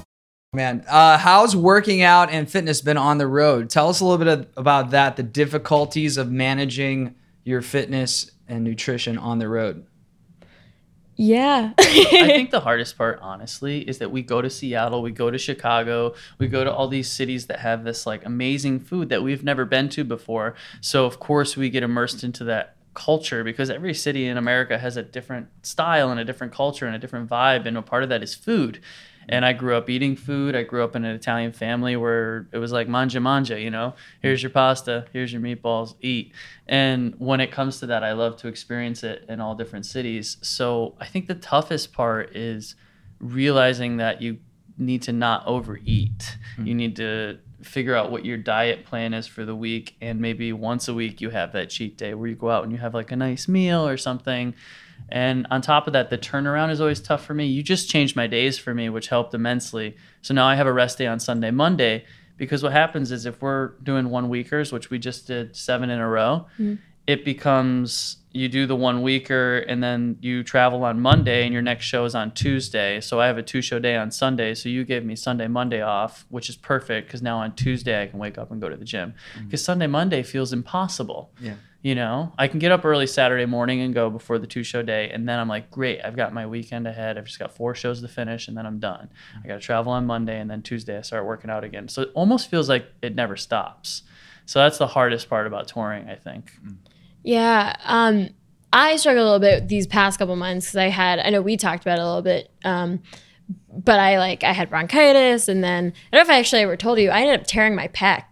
Man, 0.52 0.84
uh, 0.88 1.18
how's 1.18 1.54
working 1.54 2.00
out 2.00 2.30
and 2.30 2.50
fitness 2.50 2.80
been 2.80 2.96
on 2.96 3.18
the 3.18 3.26
road? 3.26 3.68
Tell 3.68 3.90
us 3.90 4.00
a 4.00 4.04
little 4.06 4.24
bit 4.24 4.28
of, 4.28 4.48
about 4.56 4.90
that, 4.92 5.16
the 5.16 5.22
difficulties 5.22 6.16
of 6.16 6.30
managing 6.30 7.14
your 7.44 7.60
fitness 7.60 8.30
and 8.48 8.64
nutrition 8.64 9.18
on 9.18 9.38
the 9.38 9.48
road. 9.48 9.86
Yeah. 11.16 11.72
I 11.78 11.82
think 12.26 12.50
the 12.50 12.60
hardest 12.68 12.96
part, 12.96 13.18
honestly, 13.22 13.80
is 13.80 13.98
that 13.98 14.10
we 14.10 14.22
go 14.22 14.42
to 14.42 14.50
Seattle, 14.50 15.02
we 15.02 15.10
go 15.10 15.30
to 15.30 15.38
Chicago, 15.38 16.14
we 16.38 16.46
go 16.48 16.62
to 16.62 16.72
all 16.72 16.88
these 16.88 17.10
cities 17.10 17.46
that 17.46 17.60
have 17.60 17.84
this 17.84 18.06
like 18.06 18.24
amazing 18.24 18.80
food 18.80 19.08
that 19.08 19.22
we've 19.22 19.42
never 19.42 19.64
been 19.64 19.88
to 19.90 20.04
before. 20.04 20.54
So 20.80 21.06
of 21.06 21.18
course 21.18 21.56
we 21.56 21.70
get 21.70 21.82
immersed 21.82 22.22
into 22.22 22.44
that 22.44 22.75
culture 22.96 23.44
because 23.44 23.70
every 23.70 23.94
city 23.94 24.26
in 24.26 24.36
America 24.36 24.78
has 24.78 24.96
a 24.96 25.02
different 25.02 25.48
style 25.62 26.10
and 26.10 26.18
a 26.18 26.24
different 26.24 26.52
culture 26.52 26.86
and 26.86 26.96
a 26.96 26.98
different 26.98 27.30
vibe, 27.30 27.66
and 27.66 27.76
a 27.76 27.82
part 27.82 28.02
of 28.02 28.08
that 28.08 28.22
is 28.22 28.34
food. 28.34 28.80
And 29.28 29.44
I 29.44 29.52
grew 29.52 29.76
up 29.76 29.90
eating 29.90 30.14
food. 30.14 30.54
I 30.54 30.62
grew 30.62 30.84
up 30.84 30.94
in 30.94 31.04
an 31.04 31.14
Italian 31.14 31.52
family 31.52 31.96
where 31.96 32.48
it 32.52 32.58
was 32.58 32.70
like 32.72 32.88
manja 32.88 33.20
manja, 33.20 33.60
you 33.60 33.70
know, 33.70 33.94
here's 34.22 34.42
your 34.42 34.50
pasta, 34.50 35.06
here's 35.12 35.32
your 35.32 35.42
meatballs, 35.42 35.94
eat. 36.00 36.32
And 36.68 37.14
when 37.18 37.40
it 37.40 37.50
comes 37.50 37.80
to 37.80 37.86
that, 37.86 38.04
I 38.04 38.12
love 38.12 38.36
to 38.38 38.48
experience 38.48 39.02
it 39.02 39.24
in 39.28 39.40
all 39.40 39.56
different 39.56 39.84
cities. 39.84 40.36
So 40.42 40.94
I 41.00 41.06
think 41.06 41.26
the 41.26 41.34
toughest 41.34 41.92
part 41.92 42.36
is 42.36 42.76
realizing 43.20 43.96
that 43.96 44.22
you 44.22 44.38
need 44.78 45.02
to 45.02 45.12
not 45.12 45.46
overeat. 45.46 46.36
You 46.58 46.72
hmm. 46.72 46.76
need 46.76 46.96
to 46.96 47.38
figure 47.62 47.94
out 47.94 48.10
what 48.10 48.24
your 48.24 48.36
diet 48.36 48.84
plan 48.84 49.14
is 49.14 49.26
for 49.26 49.44
the 49.44 49.54
week 49.54 49.96
and 50.00 50.20
maybe 50.20 50.52
once 50.52 50.88
a 50.88 50.94
week 50.94 51.20
you 51.20 51.30
have 51.30 51.52
that 51.52 51.70
cheat 51.70 51.96
day 51.96 52.12
where 52.14 52.28
you 52.28 52.34
go 52.36 52.50
out 52.50 52.62
and 52.64 52.72
you 52.72 52.78
have 52.78 52.92
like 52.94 53.10
a 53.12 53.16
nice 53.16 53.48
meal 53.48 53.86
or 53.86 53.96
something. 53.96 54.54
And 55.08 55.46
on 55.50 55.60
top 55.62 55.86
of 55.86 55.92
that 55.94 56.10
the 56.10 56.18
turnaround 56.18 56.70
is 56.70 56.80
always 56.80 57.00
tough 57.00 57.24
for 57.24 57.34
me. 57.34 57.46
You 57.46 57.62
just 57.62 57.88
changed 57.90 58.16
my 58.16 58.26
days 58.26 58.58
for 58.58 58.74
me 58.74 58.88
which 58.88 59.08
helped 59.08 59.32
immensely. 59.34 59.96
So 60.22 60.34
now 60.34 60.46
i 60.46 60.54
have 60.54 60.66
a 60.66 60.72
rest 60.72 60.98
day 60.98 61.06
on 61.06 61.18
sunday 61.20 61.50
monday 61.50 62.04
because 62.36 62.62
what 62.62 62.72
happens 62.72 63.10
is 63.12 63.24
if 63.26 63.40
we're 63.40 63.68
doing 63.82 64.10
one 64.10 64.28
weekers 64.28 64.70
which 64.72 64.90
we 64.90 64.98
just 64.98 65.26
did 65.26 65.56
seven 65.56 65.88
in 65.90 65.98
a 65.98 66.08
row 66.08 66.46
Mhm. 66.58 66.78
it 67.06 67.24
becomes 67.24 68.18
you 68.36 68.48
do 68.48 68.66
the 68.66 68.76
one 68.76 69.00
weeker 69.00 69.58
and 69.58 69.82
then 69.82 70.18
you 70.20 70.42
travel 70.42 70.84
on 70.84 71.00
Monday 71.00 71.44
and 71.44 71.52
your 71.54 71.62
next 71.62 71.86
show 71.86 72.04
is 72.04 72.14
on 72.14 72.32
Tuesday. 72.32 73.00
So 73.00 73.18
I 73.18 73.26
have 73.26 73.38
a 73.38 73.42
two 73.42 73.62
show 73.62 73.78
day 73.78 73.96
on 73.96 74.10
Sunday. 74.10 74.54
So 74.54 74.68
you 74.68 74.84
gave 74.84 75.04
me 75.04 75.16
Sunday, 75.16 75.48
Monday 75.48 75.80
off, 75.80 76.26
which 76.28 76.50
is 76.50 76.56
perfect 76.56 77.08
because 77.08 77.22
now 77.22 77.38
on 77.38 77.54
Tuesday 77.54 78.02
I 78.02 78.06
can 78.06 78.18
wake 78.18 78.36
up 78.36 78.50
and 78.50 78.60
go 78.60 78.68
to 78.68 78.76
the 78.76 78.84
gym. 78.84 79.14
Mm-hmm. 79.34 79.46
Because 79.46 79.64
Sunday, 79.64 79.86
Monday 79.86 80.22
feels 80.22 80.52
impossible. 80.52 81.30
Yeah. 81.40 81.54
You 81.80 81.94
know, 81.94 82.32
I 82.36 82.48
can 82.48 82.58
get 82.58 82.72
up 82.72 82.84
early 82.84 83.06
Saturday 83.06 83.46
morning 83.46 83.80
and 83.80 83.94
go 83.94 84.10
before 84.10 84.38
the 84.38 84.46
two 84.46 84.64
show 84.64 84.82
day. 84.82 85.08
And 85.10 85.26
then 85.26 85.38
I'm 85.38 85.48
like, 85.48 85.70
great, 85.70 86.00
I've 86.04 86.16
got 86.16 86.34
my 86.34 86.46
weekend 86.46 86.86
ahead. 86.86 87.16
I've 87.16 87.26
just 87.26 87.38
got 87.38 87.54
four 87.54 87.74
shows 87.74 88.02
to 88.02 88.08
finish 88.08 88.48
and 88.48 88.56
then 88.56 88.66
I'm 88.66 88.80
done. 88.80 89.08
Mm-hmm. 89.08 89.40
I 89.44 89.48
got 89.48 89.54
to 89.54 89.60
travel 89.60 89.92
on 89.92 90.04
Monday 90.04 90.38
and 90.38 90.50
then 90.50 90.60
Tuesday 90.60 90.98
I 90.98 91.02
start 91.02 91.24
working 91.24 91.48
out 91.48 91.64
again. 91.64 91.88
So 91.88 92.02
it 92.02 92.10
almost 92.12 92.50
feels 92.50 92.68
like 92.68 92.86
it 93.00 93.14
never 93.14 93.36
stops. 93.36 94.02
So 94.44 94.58
that's 94.58 94.78
the 94.78 94.88
hardest 94.88 95.30
part 95.30 95.46
about 95.46 95.68
touring, 95.68 96.08
I 96.08 96.16
think. 96.16 96.52
Mm. 96.64 96.76
Yeah. 97.26 97.74
Um, 97.84 98.30
I 98.72 98.96
struggled 98.96 99.22
a 99.22 99.24
little 99.24 99.40
bit 99.40 99.68
these 99.68 99.86
past 99.86 100.18
couple 100.18 100.36
months 100.36 100.66
because 100.66 100.76
I 100.76 100.88
had, 100.88 101.18
I 101.18 101.30
know 101.30 101.42
we 101.42 101.56
talked 101.56 101.82
about 101.82 101.98
it 101.98 102.02
a 102.02 102.06
little 102.06 102.22
bit, 102.22 102.50
um, 102.64 103.02
but 103.72 103.98
I 103.98 104.18
like, 104.18 104.44
I 104.44 104.52
had 104.52 104.70
bronchitis 104.70 105.48
and 105.48 105.62
then, 105.62 105.92
I 106.12 106.16
don't 106.16 106.26
know 106.26 106.32
if 106.32 106.36
I 106.36 106.38
actually 106.38 106.62
ever 106.62 106.76
told 106.76 106.98
you, 107.00 107.10
I 107.10 107.22
ended 107.22 107.40
up 107.40 107.46
tearing 107.46 107.74
my 107.74 107.88
pec 107.88 108.22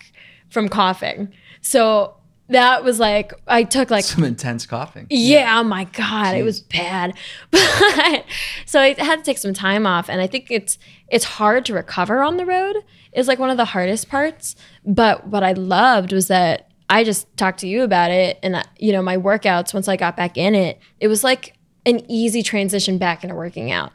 from 0.48 0.68
coughing. 0.68 1.32
So 1.60 2.14
that 2.48 2.84
was 2.84 3.00
like, 3.00 3.32
I 3.48 3.64
took 3.64 3.90
like 3.90 4.04
Some 4.04 4.22
intense 4.22 4.64
coughing. 4.64 5.08
yeah, 5.10 5.58
oh 5.58 5.64
my 5.64 5.84
god, 5.84 6.36
it 6.36 6.44
was 6.44 6.60
bad. 6.60 7.14
But 7.50 8.24
so 8.66 8.80
I 8.80 8.94
had 8.98 9.16
to 9.16 9.22
take 9.22 9.38
some 9.38 9.54
time 9.54 9.86
off 9.86 10.08
and 10.08 10.20
I 10.20 10.26
think 10.28 10.50
it's 10.50 10.78
it's 11.08 11.24
hard 11.24 11.64
to 11.66 11.74
recover 11.74 12.22
on 12.22 12.36
the 12.36 12.46
road. 12.46 12.76
Is 13.12 13.26
like 13.28 13.38
one 13.38 13.50
of 13.50 13.56
the 13.56 13.64
hardest 13.64 14.08
parts. 14.08 14.54
But 14.84 15.26
what 15.26 15.42
I 15.42 15.52
loved 15.52 16.12
was 16.12 16.28
that 16.28 16.70
I 16.88 17.04
just 17.04 17.34
talked 17.36 17.60
to 17.60 17.68
you 17.68 17.82
about 17.82 18.10
it 18.10 18.38
and 18.42 18.56
uh, 18.56 18.62
you 18.78 18.92
know, 18.92 19.02
my 19.02 19.16
workouts 19.16 19.72
once 19.72 19.88
I 19.88 19.96
got 19.96 20.16
back 20.16 20.36
in 20.36 20.54
it, 20.54 20.78
it 21.00 21.08
was 21.08 21.24
like 21.24 21.56
an 21.86 22.00
easy 22.08 22.42
transition 22.42 22.96
back 22.98 23.22
into 23.24 23.34
working 23.34 23.70
out. 23.70 23.92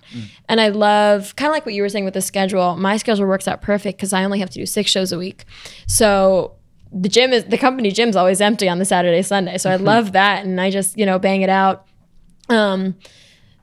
And 0.47 0.61
I 0.61 0.69
love 0.69 1.35
kind 1.35 1.49
of 1.49 1.53
like 1.53 1.65
what 1.65 1.73
you 1.73 1.81
were 1.81 1.89
saying 1.89 2.05
with 2.05 2.13
the 2.13 2.21
schedule. 2.21 2.75
My 2.75 2.97
schedule 2.97 3.25
works 3.25 3.47
out 3.47 3.61
perfect 3.61 3.99
cuz 3.99 4.13
I 4.13 4.23
only 4.23 4.39
have 4.39 4.49
to 4.51 4.59
do 4.59 4.65
6 4.65 4.89
shows 4.89 5.11
a 5.11 5.17
week. 5.17 5.45
So 5.87 6.53
the 6.91 7.09
gym 7.09 7.33
is 7.33 7.45
the 7.45 7.57
company 7.57 7.91
gym's 7.91 8.15
always 8.15 8.41
empty 8.41 8.67
on 8.67 8.79
the 8.79 8.85
Saturday 8.85 9.21
Sunday. 9.21 9.57
So 9.57 9.69
I 9.69 9.75
love 9.91 10.11
that 10.13 10.45
and 10.45 10.59
I 10.59 10.69
just, 10.69 10.97
you 10.97 11.05
know, 11.05 11.19
bang 11.19 11.41
it 11.41 11.49
out. 11.49 11.87
Um 12.49 12.95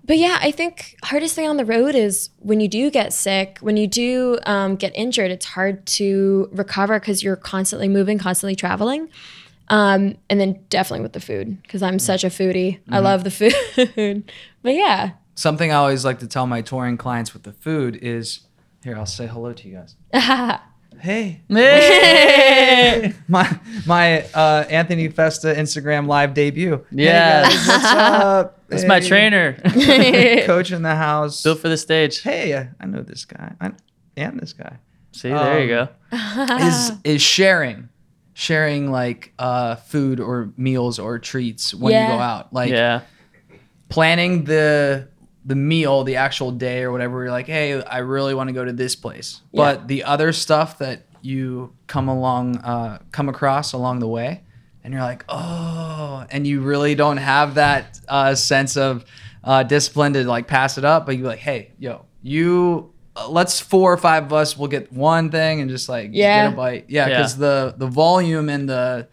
but 0.06 0.18
yeah, 0.18 0.38
I 0.40 0.50
think 0.52 0.96
hardest 1.04 1.34
thing 1.34 1.48
on 1.48 1.56
the 1.56 1.64
road 1.64 1.94
is 1.94 2.30
when 2.38 2.60
you 2.60 2.68
do 2.68 2.90
get 2.90 3.12
sick, 3.12 3.58
when 3.60 3.76
you 3.76 3.86
do 3.86 4.38
um, 4.46 4.76
get 4.76 4.92
injured, 4.94 5.30
it's 5.30 5.46
hard 5.46 5.84
to 5.86 6.48
recover 6.52 6.98
because 7.00 7.22
you're 7.22 7.36
constantly 7.36 7.88
moving, 7.88 8.18
constantly 8.18 8.54
traveling. 8.56 9.08
Um, 9.68 10.16
and 10.30 10.38
then 10.40 10.60
definitely 10.70 11.02
with 11.02 11.12
the 11.12 11.20
food 11.20 11.60
because 11.62 11.82
I'm 11.82 11.98
such 11.98 12.22
a 12.22 12.28
foodie. 12.28 12.78
I 12.88 12.98
Mhm. 12.98 13.02
love 13.02 13.24
the 13.24 13.30
food. 13.94 14.30
but 14.62 14.74
yeah. 14.74 15.10
Something 15.34 15.72
I 15.72 15.74
always 15.74 16.04
like 16.04 16.20
to 16.20 16.28
tell 16.28 16.46
my 16.46 16.62
touring 16.62 16.96
clients 16.96 17.34
with 17.34 17.42
the 17.42 17.52
food 17.52 17.96
is 18.00 18.40
here, 18.84 18.96
I'll 18.96 19.06
say 19.06 19.26
hello 19.26 19.52
to 19.52 19.68
you 19.68 19.74
guys. 19.74 19.96
Hey. 21.00 21.42
Hey. 21.48 23.14
my 23.28 23.60
my 23.86 24.22
uh, 24.32 24.64
Anthony 24.70 25.08
Festa 25.08 25.48
Instagram 25.48 26.06
live 26.06 26.34
debut. 26.34 26.84
Hey, 26.90 27.04
Yeah. 27.04 27.42
guys, 27.42 27.68
what's 27.68 27.84
up? 27.84 28.60
That's 28.68 28.84
my 28.84 29.00
trainer. 29.00 29.52
Coach 30.46 30.72
in 30.72 30.82
the 30.82 30.94
house. 30.96 31.42
Built 31.42 31.60
for 31.60 31.68
the 31.68 31.76
stage. 31.76 32.22
Hey, 32.22 32.56
I, 32.56 32.70
I 32.80 32.86
know 32.86 33.02
this 33.02 33.24
guy. 33.24 33.54
I 33.60 33.72
and 34.16 34.40
this 34.40 34.52
guy. 34.52 34.78
See, 35.12 35.28
there 35.28 35.64
you 35.64 35.76
Um, 35.78 35.88
go. 36.48 36.56
is 36.66 36.92
is 37.04 37.22
sharing, 37.22 37.88
sharing 38.34 38.90
like 38.90 39.32
uh, 39.38 39.76
food 39.76 40.18
or 40.20 40.52
meals 40.56 40.98
or 40.98 41.18
treats 41.18 41.74
when 41.74 41.92
you 41.92 42.08
go 42.16 42.18
out. 42.20 42.52
Like 42.52 42.70
Yeah. 42.70 43.02
planning 43.88 44.44
the 44.44 45.08
the 45.46 45.54
meal, 45.56 46.02
the 46.04 46.16
actual 46.16 46.50
day 46.50 46.82
or 46.82 46.90
whatever. 46.92 47.22
You're 47.22 47.30
like, 47.30 47.46
hey, 47.46 47.80
I 47.82 47.98
really 47.98 48.34
want 48.34 48.48
to 48.48 48.52
go 48.52 48.64
to 48.64 48.72
this 48.72 48.96
place, 48.96 49.40
Yeah. 49.52 49.62
but 49.62 49.88
the 49.88 50.04
other 50.04 50.32
stuff 50.32 50.78
that 50.78 51.02
you 51.22 51.72
come 51.86 52.08
along, 52.08 52.58
uh, 52.58 52.98
come 53.12 53.28
across 53.28 53.72
along 53.72 54.00
the 54.00 54.08
way, 54.08 54.42
and 54.84 54.92
you're 54.92 55.02
like, 55.02 55.24
oh, 55.28 56.24
and 56.30 56.46
you 56.46 56.60
really 56.60 56.94
don't 56.94 57.16
have 57.18 57.54
that 57.54 58.00
uh, 58.08 58.34
sense 58.34 58.76
of 58.76 59.04
uh, 59.44 59.62
discipline 59.62 60.12
to 60.14 60.24
like 60.24 60.46
pass 60.48 60.78
it 60.78 60.84
up, 60.84 61.06
but 61.06 61.16
you're 61.16 61.28
like, 61.28 61.38
hey, 61.38 61.70
yo, 61.78 62.04
you. 62.22 62.92
uh, 63.16 63.28
Let's 63.28 63.60
four 63.60 63.92
or 63.92 63.96
five 63.96 64.24
of 64.24 64.32
us 64.32 64.58
We'll 64.58 64.68
get 64.68 64.92
one 64.92 65.30
thing 65.30 65.60
and 65.60 65.70
just 65.70 65.88
like 65.88 66.10
Yeah. 66.12 66.46
get 66.48 66.52
a 66.52 66.56
bite. 66.56 66.84
Yeah, 66.88 67.06
Yeah. 67.06 67.16
because 67.18 67.36
the 67.36 67.74
the 67.78 67.86
volume 67.86 68.48
and 68.48 68.68
the 68.68 69.06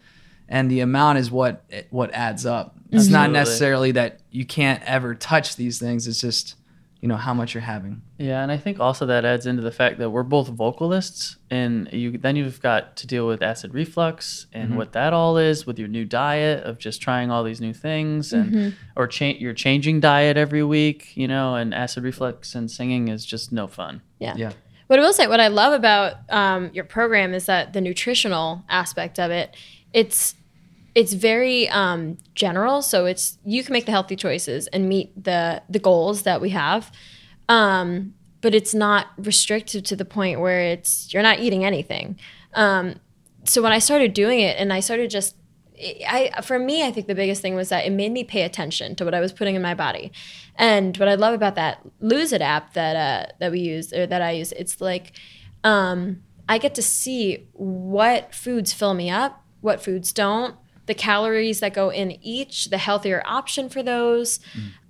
and 0.48 0.70
the 0.70 0.80
amount 0.80 1.18
is 1.18 1.30
what 1.30 1.64
what 1.90 2.12
adds 2.12 2.44
up. 2.46 2.76
It's 2.90 3.08
not 3.08 3.30
necessarily 3.30 3.90
that 3.92 4.20
you 4.30 4.44
can't 4.44 4.82
ever 4.84 5.14
touch 5.16 5.56
these 5.56 5.78
things. 5.80 6.06
It's 6.06 6.20
just 6.20 6.54
you 7.00 7.08
know 7.08 7.16
how 7.16 7.34
much 7.34 7.52
you're 7.52 7.60
having. 7.60 8.00
Yeah, 8.16 8.42
and 8.42 8.50
I 8.50 8.56
think 8.56 8.80
also 8.80 9.04
that 9.06 9.26
adds 9.26 9.44
into 9.46 9.60
the 9.60 9.70
fact 9.72 9.98
that 9.98 10.08
we're 10.08 10.22
both 10.22 10.48
vocalists, 10.48 11.36
and 11.50 11.86
you 11.92 12.16
then 12.16 12.34
you've 12.36 12.62
got 12.62 12.96
to 12.96 13.06
deal 13.06 13.26
with 13.26 13.42
acid 13.42 13.74
reflux 13.74 14.46
and 14.54 14.70
Mhm. 14.72 14.76
what 14.76 14.92
that 14.92 15.12
all 15.12 15.36
is 15.36 15.66
with 15.66 15.78
your 15.78 15.88
new 15.88 16.06
diet 16.06 16.64
of 16.64 16.78
just 16.78 17.02
trying 17.02 17.30
all 17.30 17.44
these 17.44 17.60
new 17.60 17.74
things, 17.74 18.32
and 18.32 18.52
Mhm. 18.52 18.74
or 18.96 19.06
cha- 19.06 19.36
you're 19.38 19.52
changing 19.52 20.00
diet 20.00 20.36
every 20.38 20.62
week, 20.64 21.14
you 21.14 21.28
know, 21.28 21.56
and 21.56 21.74
acid 21.74 22.04
reflux 22.04 22.54
and 22.54 22.70
singing 22.70 23.08
is 23.08 23.26
just 23.26 23.52
no 23.52 23.66
fun. 23.66 24.00
Yeah. 24.18 24.34
Yeah. 24.36 24.52
What 24.86 24.98
I 24.98 25.02
will 25.02 25.12
say, 25.12 25.26
what 25.26 25.40
I 25.40 25.48
love 25.48 25.72
about 25.74 26.14
um, 26.30 26.70
your 26.72 26.84
program 26.84 27.34
is 27.34 27.44
that 27.46 27.72
the 27.74 27.80
nutritional 27.82 28.62
aspect 28.70 29.18
of 29.20 29.30
it, 29.30 29.54
it's 29.94 30.34
it's 30.94 31.14
very 31.14 31.68
um, 31.70 32.18
general. 32.34 32.82
So 32.82 33.06
it's 33.06 33.38
you 33.44 33.64
can 33.64 33.72
make 33.72 33.86
the 33.86 33.92
healthy 33.92 34.16
choices 34.16 34.66
and 34.66 34.88
meet 34.88 35.24
the 35.24 35.62
the 35.70 35.78
goals 35.78 36.22
that 36.22 36.42
we 36.42 36.50
have, 36.50 36.92
um, 37.48 38.14
but 38.42 38.54
it's 38.54 38.74
not 38.74 39.06
restrictive 39.16 39.84
to 39.84 39.96
the 39.96 40.04
point 40.04 40.40
where 40.40 40.60
it's 40.60 41.12
you're 41.14 41.22
not 41.22 41.40
eating 41.40 41.64
anything. 41.64 42.18
Um, 42.52 42.96
so 43.44 43.62
when 43.62 43.72
I 43.72 43.78
started 43.78 44.12
doing 44.12 44.40
it, 44.40 44.58
and 44.58 44.72
I 44.72 44.80
started 44.80 45.10
just 45.10 45.36
I 46.06 46.30
for 46.42 46.58
me, 46.58 46.86
I 46.86 46.90
think 46.92 47.06
the 47.06 47.14
biggest 47.14 47.40
thing 47.40 47.54
was 47.54 47.68
that 47.68 47.86
it 47.86 47.90
made 47.90 48.12
me 48.12 48.24
pay 48.24 48.42
attention 48.42 48.94
to 48.96 49.04
what 49.04 49.14
I 49.14 49.20
was 49.20 49.32
putting 49.32 49.54
in 49.54 49.62
my 49.62 49.74
body, 49.74 50.12
and 50.56 50.96
what 50.96 51.08
I 51.08 51.14
love 51.14 51.34
about 51.34 51.54
that 51.54 51.80
Lose 52.00 52.32
It 52.32 52.42
app 52.42 52.74
that 52.74 52.96
uh, 52.96 53.32
that 53.40 53.52
we 53.52 53.60
use 53.60 53.92
or 53.92 54.06
that 54.06 54.22
I 54.22 54.32
use, 54.32 54.52
it's 54.52 54.80
like 54.80 55.12
um, 55.62 56.22
I 56.48 56.58
get 56.58 56.74
to 56.74 56.82
see 56.82 57.48
what 57.52 58.34
foods 58.34 58.72
fill 58.72 58.94
me 58.94 59.10
up, 59.10 59.43
what 59.64 59.82
foods 59.82 60.12
don't, 60.12 60.54
the 60.86 60.94
calories 60.94 61.60
that 61.60 61.72
go 61.72 61.88
in 61.88 62.18
each, 62.22 62.66
the 62.66 62.76
healthier 62.76 63.22
option 63.24 63.70
for 63.70 63.82
those, 63.82 64.38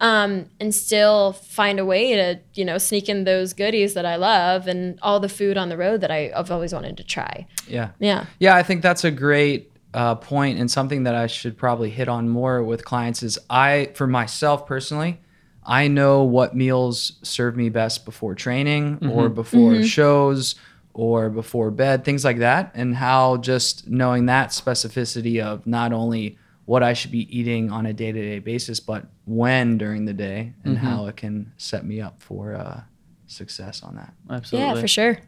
um, 0.01 0.47
and 0.59 0.75
still 0.75 1.33
find 1.33 1.79
a 1.79 1.85
way 1.85 2.15
to 2.17 2.41
you 2.55 2.65
know 2.65 2.79
sneak 2.79 3.09
in 3.09 3.23
those 3.25 3.53
goodies 3.53 3.95
that 3.95 4.05
I 4.05 4.17
love 4.17 4.67
and 4.67 4.99
all 5.03 5.21
the 5.21 5.29
food 5.29 5.57
on 5.57 5.69
the 5.69 5.77
road 5.77 6.01
that 6.01 6.11
I, 6.11 6.33
I've 6.35 6.51
always 6.51 6.75
wanted 6.75 6.97
to 6.97 7.05
try. 7.05 7.47
Yeah. 7.69 7.91
Yeah. 8.01 8.27
Yeah, 8.41 8.57
I 8.57 8.65
think 8.65 8.83
that's 8.83 9.05
a 9.05 9.11
great 9.13 9.71
uh, 9.95 10.17
point 10.17 10.59
and 10.59 10.69
something 10.69 11.05
that 11.05 11.15
I 11.15 11.29
should 11.29 11.57
probably 11.57 11.91
hit 11.91 12.09
on 12.09 12.29
more 12.29 12.63
with 12.65 12.85
clients 12.85 13.23
is 13.23 13.39
I, 13.49 13.93
for 13.95 14.09
myself 14.09 14.67
personally, 14.67 15.21
I 15.65 15.87
know 15.87 16.25
what 16.25 16.57
meals 16.57 17.13
serve 17.23 17.57
me 17.57 17.69
best 17.69 18.05
before 18.05 18.35
training 18.35 18.99
or 19.13 19.31
Mhm. 19.31 19.35
before 19.37 19.73
Mhm. 19.75 19.85
shows 19.85 20.57
or 20.95 21.29
before 21.29 21.71
bed, 21.71 22.05
things 22.05 22.25
like 22.25 22.39
that, 22.39 22.71
and 22.75 22.95
how 22.97 23.37
just 23.39 23.89
knowing 23.89 24.27
that 24.27 24.51
specificity 24.51 25.43
of 25.43 25.67
not 25.67 25.93
only 25.93 26.39
what 26.67 26.83
I 26.83 26.93
should 26.95 27.11
be 27.11 27.27
eating 27.37 27.71
on 27.71 27.85
a 27.85 27.93
day 27.93 28.11
to 28.13 28.19
day 28.23 28.39
basis, 28.39 28.81
but 28.81 29.07
when 29.27 29.77
during 29.77 30.05
the 30.07 30.15
day 30.15 30.55
and 30.65 30.77
Mhm. 30.79 30.81
how 30.81 31.07
it 31.07 31.17
can 31.17 31.53
set 31.59 31.85
me 31.85 32.01
up 32.01 32.23
for 32.23 32.55
uh, 32.55 32.83
success 33.27 33.83
on 33.83 33.97
that. 33.97 34.15
Absolutely. 34.31 34.69
Yeah, 34.75 34.81
for 34.81 34.89
sure. 34.89 35.19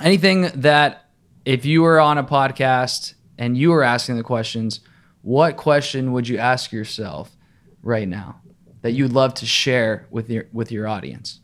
Anything 0.00 0.48
that 0.54 1.10
if 1.44 1.64
you 1.66 1.82
were 1.82 2.00
on 2.00 2.16
a 2.16 2.24
podcast 2.24 3.14
and 3.36 3.58
you 3.58 3.70
were 3.70 3.82
asking 3.82 4.16
the 4.16 4.22
questions, 4.22 4.80
what 5.22 5.56
question 5.56 6.12
would 6.12 6.28
you 6.28 6.38
ask 6.38 6.72
yourself 6.72 7.36
right 7.82 8.08
now 8.08 8.40
that 8.82 8.92
you'd 8.92 9.12
love 9.12 9.34
to 9.34 9.44
share 9.46 10.06
with 10.10 10.30
your 10.30 10.44
with 10.52 10.70
your 10.72 10.86
audience? 10.86 11.40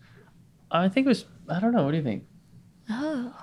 I 0.71 0.89
think 0.89 1.07
it 1.07 1.09
was. 1.09 1.25
I 1.49 1.61
don't 1.61 1.73
know. 1.73 1.85
What 1.85 1.91
do 1.91 1.97
you 1.99 2.03
think? 2.03 2.25
Oh. 2.89 3.35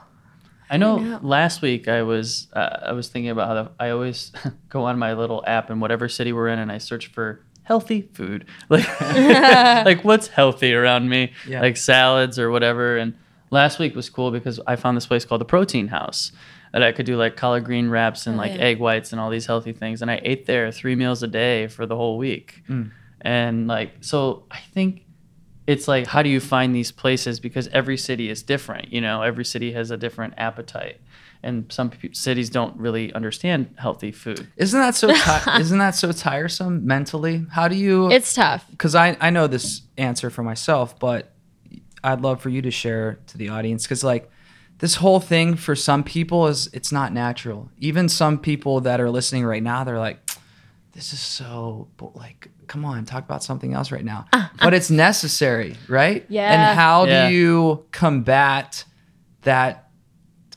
I 0.73 0.77
know, 0.77 0.97
know. 0.97 1.19
last 1.21 1.61
week 1.61 1.87
I 1.87 2.01
was 2.03 2.47
uh, 2.53 2.77
I 2.87 2.91
was 2.93 3.07
thinking 3.09 3.29
about 3.31 3.47
how 3.47 3.53
the, 3.63 3.71
I 3.79 3.89
always 3.91 4.31
go 4.69 4.83
on 4.85 4.97
my 4.99 5.13
little 5.13 5.43
app 5.47 5.69
in 5.69 5.79
whatever 5.79 6.09
city 6.09 6.33
we're 6.33 6.47
in 6.49 6.59
and 6.59 6.71
I 6.71 6.77
search 6.79 7.07
for 7.07 7.41
healthy 7.63 8.09
food 8.13 8.45
like 8.69 8.85
like 9.01 10.03
what's 10.03 10.27
healthy 10.27 10.73
around 10.73 11.09
me 11.09 11.31
Yeah. 11.47 11.61
like 11.61 11.77
salads 11.77 12.37
or 12.37 12.51
whatever 12.51 12.97
and 12.97 13.13
last 13.51 13.79
week 13.79 13.95
was 13.95 14.09
cool 14.09 14.31
because 14.31 14.59
I 14.67 14.75
found 14.75 14.97
this 14.97 15.05
place 15.05 15.23
called 15.25 15.39
the 15.41 15.45
Protein 15.45 15.87
House 15.87 16.31
that 16.73 16.83
I 16.83 16.91
could 16.91 17.05
do 17.05 17.15
like 17.17 17.37
collard 17.37 17.63
green 17.65 17.89
wraps 17.89 18.25
and 18.27 18.35
Oh, 18.35 18.39
like 18.39 18.53
yeah. 18.53 18.61
egg 18.65 18.79
whites 18.79 19.11
and 19.13 19.21
all 19.21 19.29
these 19.29 19.45
healthy 19.45 19.71
things 19.73 20.01
and 20.01 20.09
I 20.11 20.19
ate 20.23 20.45
there 20.45 20.71
three 20.71 20.95
meals 20.95 21.23
a 21.23 21.27
day 21.27 21.67
for 21.67 21.85
the 21.85 21.95
whole 21.95 22.17
week 22.17 22.63
Mm. 22.69 22.91
and 23.21 23.67
like 23.67 23.91
so 24.01 24.43
I 24.51 24.59
think 24.73 25.05
it's 25.67 25.87
like 25.87 26.07
how 26.07 26.21
do 26.21 26.29
you 26.29 26.39
find 26.39 26.75
these 26.75 26.91
places 26.91 27.39
because 27.39 27.67
every 27.69 27.97
city 27.97 28.29
is 28.29 28.43
different 28.43 28.91
you 28.91 28.99
know 29.01 29.21
every 29.21 29.45
city 29.45 29.71
has 29.71 29.91
a 29.91 29.97
different 29.97 30.33
appetite 30.37 30.99
and 31.41 31.71
some 31.71 31.89
pe- 31.89 32.11
cities 32.13 32.49
don't 32.49 32.75
really 32.77 33.13
understand 33.13 33.73
healthy 33.77 34.11
food 34.11 34.47
Isn't 34.57 34.79
that 34.79 34.95
so 34.95 35.07
ti- 35.13 35.59
isn't 35.61 35.77
that 35.77 35.95
so 35.95 36.11
tiresome 36.11 36.85
mentally? 36.85 37.45
How 37.51 37.67
do 37.67 37.75
you 37.75 38.09
It's 38.11 38.33
tough. 38.33 38.65
Cuz 38.77 38.95
I 38.95 39.17
I 39.19 39.29
know 39.29 39.47
this 39.47 39.81
answer 39.97 40.29
for 40.29 40.43
myself, 40.43 40.97
but 40.99 41.33
I'd 42.03 42.21
love 42.21 42.41
for 42.41 42.49
you 42.49 42.61
to 42.61 42.71
share 42.71 43.19
to 43.27 43.37
the 43.37 43.49
audience 43.49 43.85
cuz 43.87 44.03
like 44.03 44.29
this 44.79 44.95
whole 44.95 45.19
thing 45.19 45.55
for 45.55 45.75
some 45.75 46.03
people 46.03 46.47
is 46.47 46.69
it's 46.73 46.91
not 46.91 47.13
natural. 47.13 47.69
Even 47.77 48.09
some 48.09 48.37
people 48.37 48.81
that 48.81 48.99
are 49.01 49.09
listening 49.09 49.45
right 49.45 49.63
now 49.63 49.83
they're 49.83 49.99
like 49.99 50.19
this 50.93 51.11
is 51.13 51.19
so 51.19 51.87
bu- 51.97 52.11
like 52.15 52.49
come 52.67 52.85
on 52.85 53.03
talk 53.05 53.23
about 53.23 53.43
something 53.43 53.73
else 53.73 53.91
right 53.91 54.05
now 54.05 54.25
uh, 54.33 54.37
uh. 54.37 54.47
but 54.61 54.73
it's 54.73 54.89
necessary 54.89 55.75
right 55.87 56.25
Yeah. 56.29 56.51
and 56.69 56.79
how 56.79 57.05
Yeah. 57.05 57.27
do 57.29 57.35
you 57.35 57.85
combat 57.91 58.85
that 59.41 59.89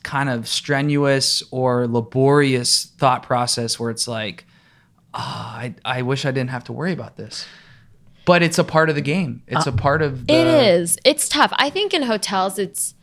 kind 0.03 0.29
of 0.29 0.47
strenuous 0.47 1.43
or 1.51 1.87
laborious 1.87 2.85
thought 2.97 3.23
process 3.23 3.79
where 3.79 3.89
it's 3.91 4.07
like 4.07 4.45
ah, 5.13 5.57
I, 5.57 5.75
I 5.83 6.01
wish 6.03 6.25
i 6.25 6.31
didn't 6.31 6.51
have 6.51 6.63
to 6.65 6.73
worry 6.73 6.93
about 6.93 7.17
this 7.17 7.45
but 8.25 8.41
it's 8.43 8.57
a 8.57 8.63
part 8.63 8.89
of 8.89 8.95
the 8.95 9.01
game 9.01 9.41
it's 9.47 9.67
uh, 9.67 9.71
a 9.71 9.75
part 9.75 10.01
of 10.01 10.27
the 10.27 10.33
It 10.33 10.47
is. 10.47 10.97
It's 11.05 11.29
tough. 11.29 11.53
I 11.55 11.69
think 11.69 11.93
in 11.93 12.03
hotels, 12.03 12.59
it's 12.59 12.93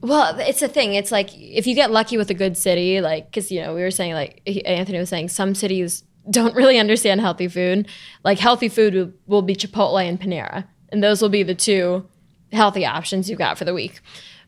well, 0.00 0.38
it's 0.38 0.62
a 0.62 0.68
thing. 0.68 0.94
It's 0.94 1.10
like 1.10 1.30
if 1.36 1.66
you 1.66 1.74
get 1.74 1.90
lucky 1.90 2.16
with 2.16 2.30
a 2.30 2.34
good 2.34 2.56
city, 2.56 3.00
like 3.00 3.26
because 3.26 3.50
you 3.50 3.60
know 3.60 3.74
we 3.74 3.82
were 3.82 3.90
saying 3.90 4.14
like 4.14 4.40
Anthony 4.64 4.98
was 4.98 5.08
saying 5.08 5.30
some 5.30 5.54
cities 5.56 6.04
don't 6.30 6.54
really 6.54 6.78
understand 6.78 7.20
healthy 7.20 7.48
food. 7.48 7.88
Like 8.24 8.38
healthy 8.38 8.68
food 8.68 8.94
will, 8.94 9.12
will 9.26 9.42
be 9.42 9.56
Chipotle 9.56 10.06
and 10.06 10.20
Panera, 10.20 10.66
and 10.90 11.02
those 11.02 11.20
will 11.22 11.28
be 11.28 11.42
the 11.42 11.54
two 11.54 12.06
healthy 12.52 12.84
options 12.84 13.28
you've 13.28 13.38
got 13.38 13.58
for 13.58 13.64
the 13.64 13.74
week. 13.74 14.00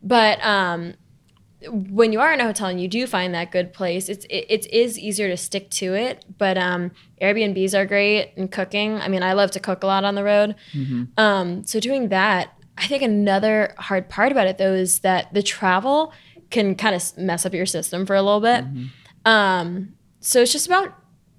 But 0.02 0.44
um, 0.44 0.94
when 1.68 2.12
you 2.12 2.20
are 2.20 2.32
in 2.32 2.40
a 2.40 2.44
hotel 2.44 2.66
and 2.66 2.80
you 2.80 2.88
do 2.88 3.06
find 3.06 3.34
that 3.34 3.50
good 3.50 3.72
place, 3.72 4.08
it's 4.08 4.26
it, 4.26 4.46
it 4.48 4.66
is 4.72 4.98
easier 4.98 5.28
to 5.28 5.36
stick 5.36 5.70
to 5.70 5.94
it. 5.94 6.24
But 6.38 6.58
um, 6.58 6.90
Airbnbs 7.20 7.74
are 7.76 7.86
great 7.86 8.32
in 8.36 8.48
cooking. 8.48 8.98
I 8.98 9.08
mean, 9.08 9.22
I 9.22 9.32
love 9.32 9.50
to 9.52 9.60
cook 9.60 9.82
a 9.82 9.86
lot 9.86 10.04
on 10.04 10.14
the 10.14 10.24
road. 10.24 10.54
Um, 11.16 11.64
so 11.64 11.80
doing 11.80 12.08
that, 12.10 12.50
I 12.76 12.86
think 12.86 13.02
another 13.02 13.74
hard 13.78 14.08
part 14.08 14.30
about 14.32 14.46
it 14.46 14.58
though 14.58 14.74
is 14.74 15.00
that 15.00 15.32
the 15.32 15.42
travel 15.42 16.12
can 16.50 16.74
kind 16.74 16.94
of 16.94 17.16
mess 17.16 17.46
up 17.46 17.54
your 17.54 17.66
system 17.66 18.04
for 18.04 18.14
a 18.14 18.22
little 18.22 18.40
bit. 18.40 18.64
Um, 19.24 19.94
so 20.20 20.42
it's 20.42 20.52
just 20.52 20.66
about 20.66 20.92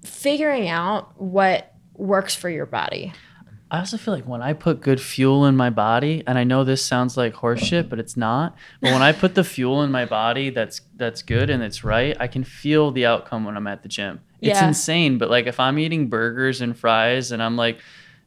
figuring 0.08 0.68
out 0.68 1.20
what 1.20 1.72
works 1.94 2.34
for 2.34 2.48
your 2.50 2.66
body. 2.66 3.12
I 3.68 3.80
also 3.80 3.96
feel 3.96 4.14
like 4.14 4.26
when 4.28 4.42
I 4.42 4.52
put 4.52 4.80
good 4.80 5.00
fuel 5.00 5.44
in 5.46 5.56
my 5.56 5.70
body, 5.70 6.22
and 6.26 6.38
I 6.38 6.44
know 6.44 6.62
this 6.62 6.84
sounds 6.84 7.16
like 7.16 7.34
horseshit, 7.34 7.88
but 7.88 7.98
it's 7.98 8.16
not. 8.16 8.54
But 8.80 8.92
when 8.92 9.02
I 9.02 9.10
put 9.10 9.34
the 9.34 9.42
fuel 9.42 9.82
in 9.82 9.90
my 9.90 10.04
body 10.04 10.50
that's 10.50 10.82
that's 10.94 11.22
good 11.22 11.50
and 11.50 11.62
it's 11.64 11.82
right, 11.82 12.16
I 12.20 12.28
can 12.28 12.44
feel 12.44 12.92
the 12.92 13.06
outcome 13.06 13.44
when 13.44 13.56
I'm 13.56 13.66
at 13.66 13.82
the 13.82 13.88
gym. 13.88 14.20
It's 14.40 14.60
Yeah. 14.60 14.68
insane. 14.68 15.18
But 15.18 15.30
like 15.30 15.46
if 15.46 15.58
I'm 15.58 15.80
eating 15.80 16.08
burgers 16.08 16.60
and 16.60 16.78
fries 16.78 17.32
and 17.32 17.42
I'm 17.42 17.56
like 17.56 17.80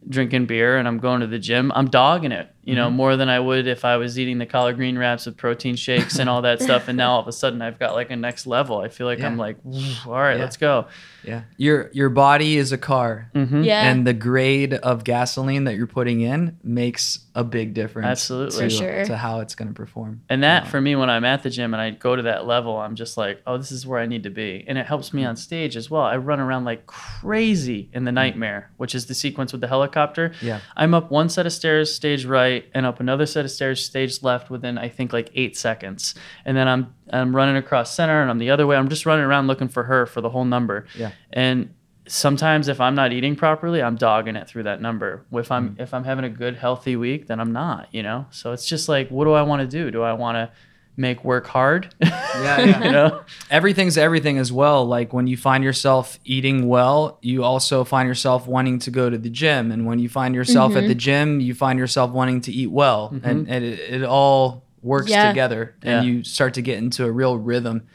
drinking 0.07 0.45
beer 0.47 0.77
and 0.77 0.87
I'm 0.89 0.97
going 0.97 1.21
to 1.21 1.27
the 1.27 1.39
gym, 1.39 1.71
I'm 1.73 1.89
dogging 1.89 2.33
it, 2.33 2.53
you 2.69 2.75
know, 2.75 2.87
mm-hmm. 2.87 2.97
more 2.97 3.15
than 3.15 3.29
I 3.29 3.39
would 3.39 3.65
if 3.67 3.83
I 3.83 3.97
was 3.97 4.19
eating 4.19 4.37
the 4.37 4.45
collard 4.45 4.75
green 4.75 4.95
wraps 4.95 5.25
with 5.25 5.37
protein 5.37 5.75
shakes 5.75 6.19
and 6.19 6.29
all 6.29 6.43
that 6.43 6.61
stuff. 6.61 6.87
And 6.87 6.97
now 6.97 7.13
all 7.13 7.19
of 7.19 7.27
a 7.27 7.31
sudden 7.31 7.63
I've 7.63 7.79
got 7.79 7.95
like 7.95 8.11
a 8.11 8.15
next 8.15 8.45
level. 8.45 8.77
I 8.79 8.89
feel 8.89 9.07
like 9.07 9.21
I'm 9.21 9.37
like, 9.37 9.57
all 10.05 10.13
right, 10.13 10.37
Yeah. 10.37 10.43
let's 10.43 10.57
go. 10.57 10.85
yeah 11.21 11.41
your 11.57 11.89
your 11.91 12.07
body 12.07 12.55
is 12.55 12.71
a 12.71 12.77
car 12.77 13.29
Mhm. 13.35 13.65
Yeah. 13.65 13.89
and 13.89 14.07
the 14.07 14.13
grade 14.13 14.73
of 14.73 15.03
gasoline 15.03 15.65
that 15.65 15.75
you're 15.75 15.85
putting 15.85 16.21
in 16.21 16.55
makes 16.63 17.19
a 17.35 17.43
big 17.43 17.73
difference 17.73 18.07
Absolutely. 18.07 18.69
to, 18.69 18.69
sure. 18.69 19.05
to 19.05 19.17
how 19.17 19.39
it's 19.41 19.55
going 19.55 19.67
to 19.67 19.73
perform 19.73 20.21
And 20.29 20.43
that 20.43 20.67
for 20.67 20.79
me, 20.81 20.95
when 20.95 21.09
I'm 21.09 21.25
at 21.25 21.43
the 21.43 21.49
gym 21.49 21.73
and 21.73 21.81
I 21.81 21.91
go 21.91 22.15
to 22.15 22.21
that 22.23 22.45
level, 22.45 22.77
I'm 22.77 22.95
just 22.95 23.17
like, 23.17 23.41
oh, 23.47 23.57
this 23.57 23.71
is 23.71 23.85
where 23.87 23.99
I 23.99 24.05
need 24.05 24.23
to 24.23 24.29
be. 24.29 24.65
And 24.67 24.77
it 24.77 24.85
helps 24.85 25.13
me 25.13 25.21
mm-hmm. 25.21 25.29
on 25.29 25.35
stage 25.35 25.75
as 25.77 25.89
well. 25.89 26.01
I 26.01 26.17
run 26.17 26.39
around 26.39 26.65
like 26.65 26.85
crazy 26.85 27.89
in 27.93 28.03
the 28.03 28.09
mm-hmm. 28.09 28.15
nightmare, 28.15 28.71
which 28.77 28.95
is 28.95 29.05
the 29.05 29.13
sequence 29.13 29.51
with 29.51 29.61
the 29.61 29.67
helicopter. 29.67 30.33
Yeah. 30.41 30.59
I'm 30.75 30.93
up 30.93 31.11
one 31.11 31.29
set 31.29 31.45
of 31.45 31.53
stairs, 31.53 31.93
stage 31.93 32.25
right, 32.25 32.58
and 32.73 32.85
up 32.85 32.99
another 32.99 33.25
set 33.25 33.45
of 33.45 33.51
stairs, 33.51 33.85
stage 33.85 34.21
left 34.23 34.49
within 34.49 34.77
I 34.77 34.89
think 34.89 35.13
like 35.13 35.31
eight 35.35 35.57
seconds. 35.57 36.15
And 36.45 36.55
then 36.55 36.67
I'm 36.67 36.93
I'm 37.11 37.35
running 37.35 37.57
across 37.57 37.93
center 37.93 38.21
and 38.21 38.29
I'm 38.29 38.39
the 38.39 38.49
other 38.49 38.67
way. 38.67 38.75
I'm 38.75 38.89
just 38.89 39.05
running 39.05 39.25
around 39.25 39.47
looking 39.47 39.67
for 39.67 39.83
her 39.83 40.05
for 40.05 40.21
the 40.21 40.29
whole 40.29 40.45
number. 40.45 40.85
Yeah. 40.95 41.11
And 41.31 41.73
sometimes 42.07 42.67
if 42.67 42.81
I'm 42.81 42.95
not 42.95 43.13
eating 43.13 43.35
properly, 43.35 43.81
I'm 43.81 43.95
dogging 43.95 44.35
it 44.35 44.47
through 44.47 44.63
that 44.63 44.81
number. 44.81 45.25
If 45.31 45.51
I'm 45.51 45.75
mm. 45.75 45.81
if 45.81 45.93
I'm 45.93 46.03
having 46.03 46.25
a 46.25 46.29
good 46.29 46.55
healthy 46.55 46.95
week, 46.95 47.27
then 47.27 47.39
I'm 47.39 47.51
not, 47.51 47.87
you 47.91 48.03
know? 48.03 48.25
So 48.31 48.51
it's 48.51 48.67
just 48.67 48.89
like 48.89 49.09
what 49.09 49.25
do 49.25 49.33
I 49.33 49.41
want 49.43 49.61
to 49.61 49.67
do? 49.67 49.91
Do 49.91 50.01
I 50.01 50.13
want 50.13 50.35
to 50.35 50.51
make 50.99 51.23
work 51.23 51.47
hard? 51.47 51.93
Yeah, 52.01 52.09
yeah. 52.59 52.83
you 52.83 52.91
know? 52.91 53.21
everything's 53.49 53.97
everything 53.97 54.37
as 54.37 54.51
well. 54.51 54.85
Like 54.85 55.13
when 55.13 55.25
you 55.27 55.37
find 55.37 55.63
yourself 55.63 56.19
eating 56.25 56.67
well, 56.67 57.17
you 57.21 57.43
also 57.43 57.83
find 57.83 58.07
yourself 58.07 58.45
wanting 58.47 58.79
to 58.79 58.91
go 58.91 59.09
to 59.09 59.17
the 59.17 59.29
gym, 59.29 59.71
and 59.71 59.85
when 59.85 59.99
you 59.99 60.09
find 60.09 60.35
yourself 60.35 60.75
at 60.75 60.87
the 60.87 60.95
gym, 60.95 61.39
you 61.39 61.53
find 61.55 61.79
yourself 61.79 62.11
wanting 62.11 62.41
to 62.41 62.51
eat 62.51 62.69
well, 62.69 63.09
and, 63.23 63.47
and 63.49 63.63
it, 63.65 63.79
it 63.79 64.03
all 64.03 64.63
works 64.83 65.09
Yeah. 65.09 65.29
together, 65.29 65.75
and 65.81 66.05
Yeah. 66.05 66.11
you 66.11 66.23
start 66.23 66.53
to 66.55 66.61
get 66.61 66.77
into 66.77 67.05
a 67.05 67.11
real 67.11 67.37
rhythm. 67.37 67.87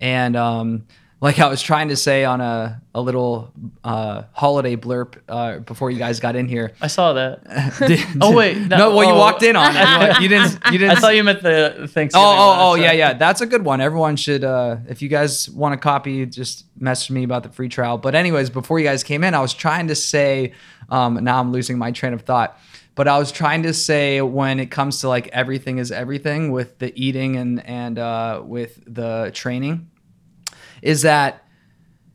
And 0.00 0.34
um, 0.36 0.86
like 1.20 1.38
I 1.38 1.48
was 1.48 1.60
trying 1.60 1.88
to 1.88 1.96
say 1.96 2.24
on 2.24 2.40
a, 2.40 2.80
a 2.94 3.00
little 3.00 3.52
uh, 3.84 4.22
holiday 4.32 4.74
blurb 4.76 5.18
uh, 5.28 5.58
before 5.58 5.90
you 5.90 5.98
guys 5.98 6.18
got 6.18 6.34
in 6.34 6.48
here. 6.48 6.72
I 6.80 6.86
saw 6.86 7.12
that. 7.12 7.44
Did- 7.86 8.00
oh 8.20 8.34
wait, 8.34 8.56
no, 8.58 8.94
well 8.96 9.06
you 9.06 9.14
walked 9.14 9.42
in 9.42 9.54
on 9.56 9.74
it. 9.76 10.20
You 10.20 10.28
didn't. 10.28 10.58
You 10.72 10.78
didn't. 10.78 10.96
I 10.96 11.00
thought 11.00 11.14
you 11.16 11.24
meant 11.24 11.42
the 11.42 11.88
Thanksgiving. 11.90 12.12
Oh, 12.14 12.74
sorry. 12.74 12.82
yeah, 12.82 12.92
yeah. 12.92 13.12
That's 13.14 13.40
a 13.40 13.46
good 13.46 13.64
one. 13.64 13.80
Everyone 13.80 14.16
should, 14.16 14.44
uh, 14.44 14.76
if 14.88 15.00
you 15.02 15.08
guys 15.08 15.48
want 15.50 15.74
a 15.74 15.78
copy, 15.78 16.26
just 16.26 16.64
message 16.78 17.10
me 17.10 17.24
about 17.24 17.42
the 17.42 17.48
free 17.48 17.68
trial. 17.68 17.96
But, 17.96 18.14
anyways, 18.14 18.50
before 18.50 18.78
you 18.78 18.84
guys 18.86 19.02
came 19.02 19.24
in, 19.24 19.34
I 19.34 19.40
was 19.40 19.54
trying 19.54 19.88
to 19.88 19.94
say, 19.94 20.52
um, 20.90 21.22
now 21.24 21.40
I'm 21.40 21.52
losing 21.52 21.78
my 21.78 21.90
train 21.90 22.12
of 22.12 22.22
thought. 22.22 22.58
But 22.94 23.08
I 23.08 23.18
was 23.18 23.32
trying 23.32 23.62
to 23.62 23.72
say 23.72 24.20
when 24.20 24.60
it 24.60 24.66
comes 24.70 25.00
to 25.00 25.08
like 25.08 25.28
everything 25.28 25.78
is 25.78 25.90
everything 25.90 26.50
with 26.52 26.78
the 26.80 26.92
eating 27.00 27.36
and 27.36 27.64
and 27.66 27.98
uh, 27.98 28.42
with 28.44 28.80
the 28.86 29.30
training, 29.32 29.88
is 30.82 31.02
that 31.02 31.44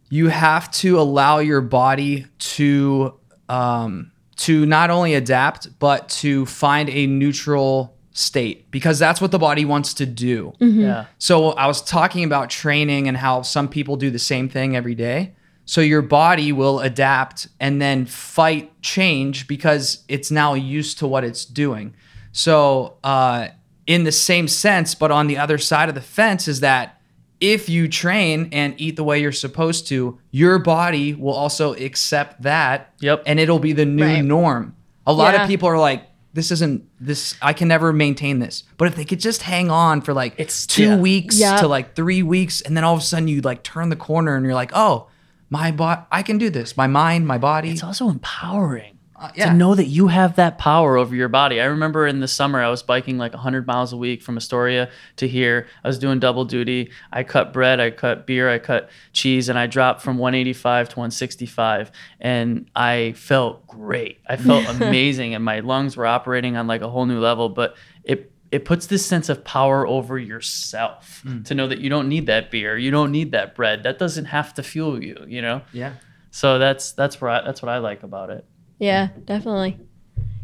you 0.10 0.30
have 0.30 0.72
to 0.72 1.00
allow 1.00 1.40
your 1.40 1.62
body 1.62 2.26
to 2.40 3.14
um, 3.50 4.12
to 4.38 4.66
not 4.66 4.90
only 4.90 5.14
adapt 5.14 5.80
but 5.80 6.10
to 6.10 6.46
find 6.46 6.90
a 6.90 7.08
neutral 7.08 7.96
state 8.12 8.72
because 8.72 8.98
that's 8.98 9.20
what 9.20 9.32
the 9.32 9.40
body 9.40 9.66
wants 9.66 9.94
to 9.94 10.06
do. 10.06 10.54
Yeah. 10.82 11.06
So 11.18 11.50
I 11.52 11.68
was 11.68 11.82
talking 11.82 12.24
about 12.24 12.50
training 12.50 13.08
and 13.08 13.18
how 13.18 13.42
some 13.42 13.68
people 13.68 13.98
do 13.98 14.10
the 14.10 14.20
same 14.20 14.48
thing 14.48 14.76
every 14.76 14.96
day. 14.96 15.36
So 15.66 15.82
your 15.82 16.02
body 16.02 16.52
will 16.52 16.80
adapt 16.80 17.48
and 17.60 17.82
then 17.82 18.06
fight 18.06 18.82
change 18.82 19.48
because 19.48 20.04
it's 20.08 20.32
now 20.32 20.54
used 20.54 21.00
to 21.00 21.08
what 21.08 21.24
it's 21.24 21.44
doing. 21.44 21.96
So 22.32 22.98
uh, 23.04 23.50
in 23.88 24.04
the 24.04 24.12
same 24.12 24.48
sense, 24.48 24.96
but 24.96 25.12
on 25.12 25.28
the 25.28 25.38
other 25.38 25.58
side 25.58 25.90
of 25.90 25.96
the 25.96 26.02
fence 26.02 26.48
is 26.48 26.60
that 26.62 26.95
if 27.42 27.68
you 27.70 27.88
train 27.88 28.50
and 28.52 28.74
eat 28.78 28.96
the 28.96 29.04
way 29.04 29.20
you're 29.22 29.32
supposed 29.32 29.88
to, 29.88 30.18
your 30.32 30.58
body 30.60 31.14
will 31.14 31.34
also 31.34 31.74
accept 31.74 32.42
that. 32.44 32.94
Yep. 33.00 33.24
And 33.26 33.40
it'll 33.40 33.60
be 33.60 33.74
the 33.74 33.86
new 33.86 34.04
Right. 34.06 34.24
norm. 34.24 34.76
A 35.06 35.14
lot 35.14 35.34
Yeah. 35.34 35.44
of 35.44 35.48
people 35.50 35.68
are 35.70 35.78
like, 35.78 36.04
this 36.34 36.52
isn't 36.52 36.84
this 37.00 37.36
I 37.42 37.54
can 37.54 37.68
never 37.70 37.94
maintain 37.94 38.40
this. 38.40 38.64
But 38.78 38.88
if 38.90 38.96
they 38.96 39.06
could 39.06 39.20
just 39.22 39.44
hang 39.44 39.70
on 39.72 40.02
for 40.02 40.14
like 40.14 40.34
It's- 40.34 40.66
two 40.66 40.84
yeah. 40.84 40.98
weeks 40.98 41.40
Yep. 41.40 41.60
to 41.62 41.68
like 41.68 41.96
three 41.96 42.24
weeks, 42.24 42.60
and 42.62 42.76
then 42.76 42.84
all 42.84 42.94
of 42.94 43.00
a 43.00 43.04
sudden 43.04 43.28
you 43.30 43.42
like 43.42 43.64
turn 43.64 43.90
the 43.90 43.96
corner 43.96 44.36
and 44.36 44.46
you're 44.46 44.54
like, 44.56 44.72
oh, 44.74 45.08
my 45.50 45.72
body, 45.72 46.02
I 46.12 46.24
can 46.24 46.38
do 46.38 46.50
this. 46.50 46.76
My 46.76 46.88
mind, 46.88 47.28
my 47.28 47.38
body. 47.38 47.70
It's 47.70 47.84
also 47.84 48.10
empowering. 48.10 48.95
Uh, 49.18 49.32
yeah. 49.34 49.46
To 49.52 49.54
know 49.54 49.76
that 49.76 49.86
you 49.86 50.08
have 50.08 50.36
that 50.36 50.58
power 50.58 50.98
over 50.98 51.16
your 51.16 51.30
body. 51.30 51.62
I 51.62 51.66
remember 51.66 52.06
in 52.06 52.20
the 52.20 52.28
summer 52.28 52.62
I 52.62 52.70
was 52.70 52.84
biking 52.84 53.18
like 53.18 53.32
100 53.32 53.66
miles 53.66 53.94
a 53.94 53.98
week 53.98 54.22
from 54.22 54.36
Astoria 54.36 54.90
to 55.16 55.28
here. 55.28 55.68
I 55.86 55.88
was 55.88 55.98
doing 55.98 56.20
double 56.20 56.44
duty. 56.44 56.92
I 57.14 57.24
cut 57.24 57.54
bread, 57.54 57.80
I 57.80 57.92
cut 57.92 58.28
beer, 58.28 58.50
I 58.50 58.60
cut 58.60 58.90
cheese, 59.14 59.48
and 59.48 59.58
I 59.58 59.68
dropped 59.68 60.02
from 60.02 60.18
185 60.18 60.90
to 60.90 60.96
165. 60.96 61.92
And 62.20 62.70
I 62.76 63.14
felt 63.16 63.66
great. 63.68 64.20
I 64.28 64.36
felt 64.36 64.68
amazing, 64.82 65.34
and 65.34 65.46
my 65.46 65.62
lungs 65.62 65.96
were 65.96 66.06
operating 66.06 66.58
on 66.58 66.68
like 66.68 66.82
a 66.82 66.90
whole 66.90 67.06
new 67.06 67.20
level. 67.20 67.48
But 67.48 67.78
it 68.04 68.34
it 68.52 68.66
puts 68.66 68.88
this 68.88 69.06
sense 69.06 69.30
of 69.30 69.44
power 69.44 69.88
over 69.88 70.20
yourself 70.20 71.26
to 71.46 71.56
know 71.56 71.68
that 71.68 71.80
you 71.80 71.90
don't 71.90 72.08
need 72.08 72.28
that 72.28 72.52
beer, 72.52 72.78
you 72.78 72.92
don't 72.92 73.12
need 73.12 73.32
that 73.32 73.56
bread. 73.56 73.84
That 73.84 73.98
doesn't 73.98 74.26
have 74.26 74.54
to 74.56 74.64
fuel 74.64 75.02
you. 75.02 75.26
You 75.26 75.42
know. 75.42 75.62
yeah. 75.72 75.94
So 76.32 76.60
that's 76.60 76.92
that's 76.92 77.22
where 77.22 77.32
I, 77.32 77.42
that's 77.46 77.62
what 77.62 77.70
I 77.70 77.78
like 77.78 78.04
about 78.04 78.30
it. 78.30 78.46
Yeah, 78.80 79.10
definitely. 79.26 79.80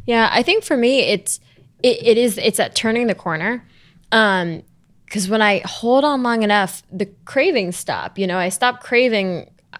Yeah, 0.05 0.29
I 0.31 0.43
think 0.43 0.63
for 0.63 0.77
me, 0.77 0.99
it's 1.01 1.39
it, 1.83 1.97
it 2.05 2.17
is 2.17 2.37
it's 2.37 2.59
at 2.59 2.75
turning 2.75 3.07
the 3.07 3.15
corner. 3.15 3.65
Um, 4.11 4.63
because 5.05 5.27
when 5.27 5.41
I 5.41 5.61
hold 5.65 6.05
on 6.05 6.23
long 6.23 6.41
enough, 6.43 6.83
the 6.91 7.05
cravings 7.25 7.75
stop. 7.75 8.17
You 8.17 8.27
know, 8.27 8.37
I 8.37 8.47
stop 8.47 8.81
craving 8.81 9.49
uh, 9.73 9.77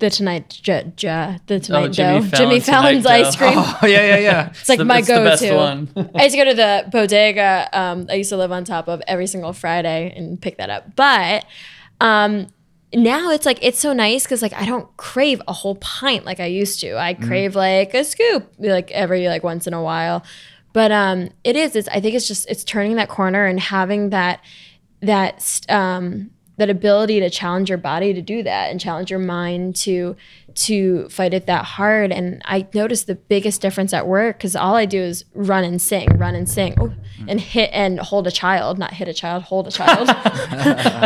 the 0.00 0.10
tonight 0.10 0.48
j- 0.48 0.90
j- 0.96 1.38
the 1.46 1.60
tonight 1.60 1.84
Oh, 1.84 1.88
Jimmy 1.88 2.20
dough, 2.20 2.26
Fallon 2.26 2.50
Jimmy 2.50 2.60
Fallon's 2.60 3.06
ice 3.06 3.36
cream. 3.36 3.52
Oh 3.56 3.78
yeah, 3.84 4.02
yeah, 4.04 4.16
yeah. 4.18 4.48
It's 4.50 4.68
like 4.68 4.78
the- 4.78 4.84
my 4.84 4.98
it's 4.98 5.06
go-to. 5.08 5.56
I 6.16 6.24
used 6.24 6.32
to 6.36 6.44
go 6.44 6.44
to 6.50 6.54
the 6.54 6.88
bodega. 6.90 7.68
Um, 7.72 8.06
I 8.10 8.14
used 8.14 8.30
to 8.30 8.36
live 8.36 8.50
on 8.50 8.64
top 8.64 8.88
of 8.88 9.00
every 9.06 9.28
single 9.28 9.52
Friday 9.52 10.12
and 10.16 10.40
pick 10.42 10.56
that 10.58 10.70
up. 10.70 10.96
But 10.96 11.44
um, 12.00 12.48
now 12.94 13.30
it's 13.30 13.46
like 13.46 13.58
it's 13.62 13.78
so 13.78 13.92
nice 13.92 14.24
because 14.24 14.42
like 14.42 14.52
I 14.52 14.66
don't 14.66 14.94
crave 14.96 15.40
a 15.48 15.52
whole 15.52 15.76
pint 15.76 16.24
like 16.24 16.40
I 16.40 16.46
used 16.46 16.80
to. 16.80 16.98
I 16.98 17.14
crave 17.14 17.54
like 17.56 17.94
a 17.94 18.04
scoop 18.04 18.52
like 18.58 18.90
every 18.90 19.28
like 19.28 19.42
once 19.42 19.66
in 19.66 19.74
a 19.74 19.82
while. 19.82 20.24
But 20.72 20.90
um, 20.90 21.30
it 21.44 21.56
is. 21.56 21.76
It's. 21.76 21.88
I 21.88 22.00
think 22.00 22.14
it's 22.14 22.26
just 22.26 22.48
it's 22.48 22.64
turning 22.64 22.96
that 22.96 23.08
corner 23.08 23.46
and 23.46 23.60
having 23.60 24.10
that 24.10 24.40
that 25.00 25.60
um 25.68 26.30
that 26.58 26.70
ability 26.70 27.20
to 27.20 27.30
challenge 27.30 27.68
your 27.68 27.78
body 27.78 28.12
to 28.14 28.22
do 28.22 28.42
that 28.42 28.70
and 28.70 28.80
challenge 28.80 29.10
your 29.10 29.18
mind 29.18 29.74
to 29.74 30.16
to 30.54 31.08
fight 31.08 31.32
it 31.34 31.46
that 31.46 31.64
hard 31.64 32.10
and 32.12 32.40
i 32.44 32.66
noticed 32.74 33.06
the 33.06 33.14
biggest 33.14 33.60
difference 33.60 33.92
at 33.92 34.06
work 34.06 34.36
because 34.38 34.54
all 34.56 34.74
i 34.74 34.84
do 34.86 35.00
is 35.00 35.24
run 35.34 35.64
and 35.64 35.80
sing 35.82 36.08
run 36.18 36.34
and 36.34 36.48
sing 36.48 36.74
oh, 36.80 36.92
and 37.28 37.40
hit 37.40 37.70
and 37.72 37.98
hold 38.00 38.26
a 38.26 38.30
child 38.30 38.78
not 38.78 38.92
hit 38.94 39.08
a 39.08 39.14
child 39.14 39.42
hold 39.44 39.66
a 39.66 39.70
child 39.70 40.08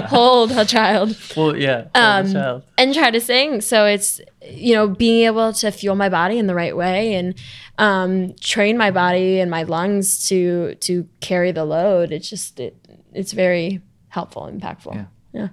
hold 0.09 0.51
a 0.53 0.65
child 0.65 1.17
Well, 1.37 1.57
yeah. 1.57 1.87
um, 1.95 2.33
child. 2.33 2.63
and 2.79 2.95
try 2.95 3.11
to 3.11 3.21
sing. 3.21 3.61
So 3.61 3.85
it's 3.87 4.21
you 4.49 4.75
know 4.75 4.89
being 4.89 5.25
able 5.27 5.53
to 5.53 5.71
fuel 5.71 5.95
my 5.97 6.09
body 6.09 6.39
in 6.39 6.47
the 6.47 6.55
right 6.55 6.77
way 6.77 7.15
and 7.15 7.35
um, 7.79 8.35
train 8.41 8.77
my 8.79 8.91
body 8.91 9.41
and 9.41 9.51
my 9.51 9.63
lungs 9.65 10.27
to 10.29 10.75
to 10.77 11.07
carry 11.21 11.53
the 11.53 11.65
load. 11.65 12.13
It's 12.13 12.31
just 12.31 12.59
it, 12.61 12.77
it's 13.13 13.33
very 13.33 13.83
helpful, 14.09 14.49
impactful. 14.51 14.95
Yeah. 14.95 15.05
Yeah. 15.33 15.49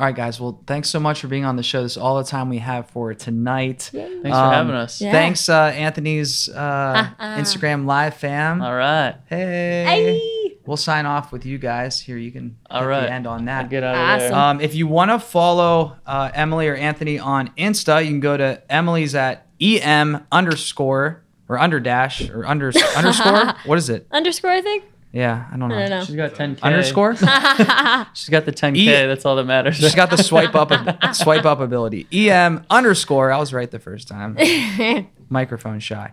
All 0.00 0.06
right, 0.06 0.16
guys. 0.16 0.40
Well, 0.40 0.62
thanks 0.66 0.88
so 0.88 0.98
much 0.98 1.20
for 1.20 1.28
being 1.28 1.44
on 1.44 1.56
the 1.56 1.62
show. 1.62 1.82
This 1.82 1.92
is 1.92 1.98
all 1.98 2.16
the 2.16 2.24
time 2.24 2.48
we 2.48 2.56
have 2.56 2.88
for 2.88 3.12
tonight. 3.12 3.90
Thanks 3.92 4.22
for 4.22 4.30
having 4.30 4.74
us. 4.74 4.98
Yeah. 4.98 5.12
Thanks, 5.12 5.46
uh, 5.46 5.64
Anthony's 5.74 6.48
uh, 6.48 7.10
Instagram 7.20 7.84
live 7.84 8.14
fam. 8.14 8.62
All 8.62 8.74
right. 8.74 9.16
Hey. 9.26 10.56
We'll 10.64 10.78
sign 10.78 11.04
off 11.04 11.32
with 11.32 11.44
you 11.44 11.58
guys. 11.58 12.00
Here, 12.00 12.16
you 12.16 12.32
can 12.32 12.56
All 12.70 12.80
hit 12.80 12.86
right. 12.86 13.00
the 13.02 13.12
end 13.12 13.26
on 13.26 13.44
that. 13.44 13.68
Get 13.68 13.84
out 13.84 13.94
of 13.94 14.00
Awesome. 14.00 14.30
there. 14.30 14.38
Um, 14.38 14.60
if 14.62 14.74
you 14.74 14.86
want 14.86 15.10
to 15.10 15.18
follow 15.18 15.98
uh, 16.06 16.30
Emily 16.32 16.66
or 16.68 16.76
Anthony 16.76 17.18
on 17.18 17.48
Insta, 17.58 18.02
you 18.02 18.08
can 18.08 18.20
go 18.20 18.38
to 18.38 18.62
Emily's 18.72 19.14
at 19.14 19.48
em 19.60 20.26
underscore 20.32 21.24
or 21.46 21.58
under 21.58 21.78
dash 21.78 22.26
or 22.30 22.46
under 22.46 22.72
underscore. 22.96 23.52
What 23.66 23.76
is 23.76 23.90
it? 23.90 24.06
Underscore, 24.10 24.50
I 24.52 24.62
think. 24.62 24.84
Yeah, 25.12 25.46
I 25.52 25.56
don't 25.56 25.68
know. 25.68 25.74
I 25.74 25.80
don't 25.88 25.90
know. 25.90 26.04
She's 26.04 26.14
got 26.14 26.34
10k. 26.34 26.62
Underscore. 26.62 27.14
She's 28.14 28.28
got 28.28 28.44
the 28.44 28.52
10k. 28.52 28.76
E- 28.76 28.86
That's 28.86 29.26
all 29.26 29.34
that 29.36 29.44
matters. 29.44 29.76
She's 29.76 29.94
got 29.94 30.08
the 30.10 30.16
swipe 30.22 30.54
up 30.54 30.70
swipe 31.14 31.44
up 31.44 31.58
ability. 31.60 32.06
Em 32.30 32.64
underscore. 32.70 33.32
I 33.32 33.38
was 33.38 33.52
right 33.52 33.68
the 33.70 33.80
first 33.80 34.06
time. 34.06 34.36
Microphone 35.28 35.80
shy. 35.80 36.12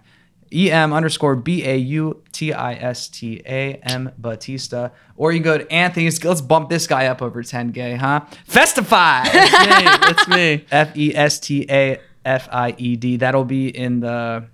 Em 0.51 0.93
underscore 0.93 1.35
B 1.35 1.63
A 1.65 1.75
U 1.75 2.23
T 2.31 2.53
I 2.53 2.73
S 2.73 3.07
T 3.09 3.41
A 3.45 3.75
M 3.83 4.11
Bautista. 4.17 4.91
Or 5.15 5.31
you 5.31 5.39
can 5.39 5.43
go 5.43 5.57
to 5.59 5.71
Anthony's. 5.71 6.23
Let's 6.23 6.41
bump 6.41 6.69
this 6.69 6.87
guy 6.87 7.07
up 7.07 7.21
over 7.21 7.43
10K, 7.43 7.97
huh? 7.97 8.21
Festafied. 8.49 9.31
That's 9.31 10.27
me. 10.27 10.65
F 10.71 10.95
E 10.97 11.13
S 11.15 11.39
T 11.39 11.65
A 11.69 11.99
F 12.25 12.47
I 12.51 12.73
E 12.77 12.95
D. 12.95 13.17
That'll 13.17 13.45
be 13.45 13.67
in 13.67 13.99
the 13.99 14.45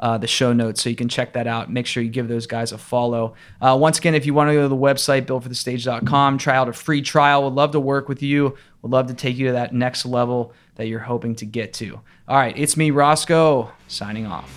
uh, 0.00 0.18
the 0.18 0.26
show 0.26 0.52
notes, 0.52 0.82
so 0.82 0.90
you 0.90 0.96
can 0.96 1.08
check 1.08 1.34
that 1.34 1.46
out. 1.46 1.70
Make 1.70 1.86
sure 1.86 2.02
you 2.02 2.10
give 2.10 2.26
those 2.26 2.46
guys 2.46 2.72
a 2.72 2.78
follow. 2.78 3.34
Uh, 3.60 3.76
once 3.80 3.98
again, 3.98 4.14
if 4.14 4.26
you 4.26 4.34
want 4.34 4.48
to 4.48 4.54
go 4.54 4.62
to 4.62 4.68
the 4.68 4.76
website, 4.76 5.26
builtforthestage.com, 5.26 6.38
try 6.38 6.56
out 6.56 6.68
a 6.68 6.72
free 6.72 7.02
trial. 7.02 7.44
Would 7.44 7.54
love 7.54 7.72
to 7.72 7.80
work 7.80 8.08
with 8.08 8.22
you. 8.22 8.56
Would 8.82 8.90
love 8.90 9.06
to 9.08 9.14
take 9.14 9.36
you 9.36 9.46
to 9.46 9.52
that 9.52 9.74
next 9.74 10.06
level 10.06 10.52
that 10.76 10.88
you're 10.88 11.00
hoping 11.00 11.34
to 11.36 11.46
get 11.46 11.74
to. 11.74 12.00
All 12.26 12.36
right, 12.36 12.56
it's 12.56 12.76
me, 12.76 12.90
Roscoe, 12.90 13.70
signing 13.86 14.26
off. 14.26 14.56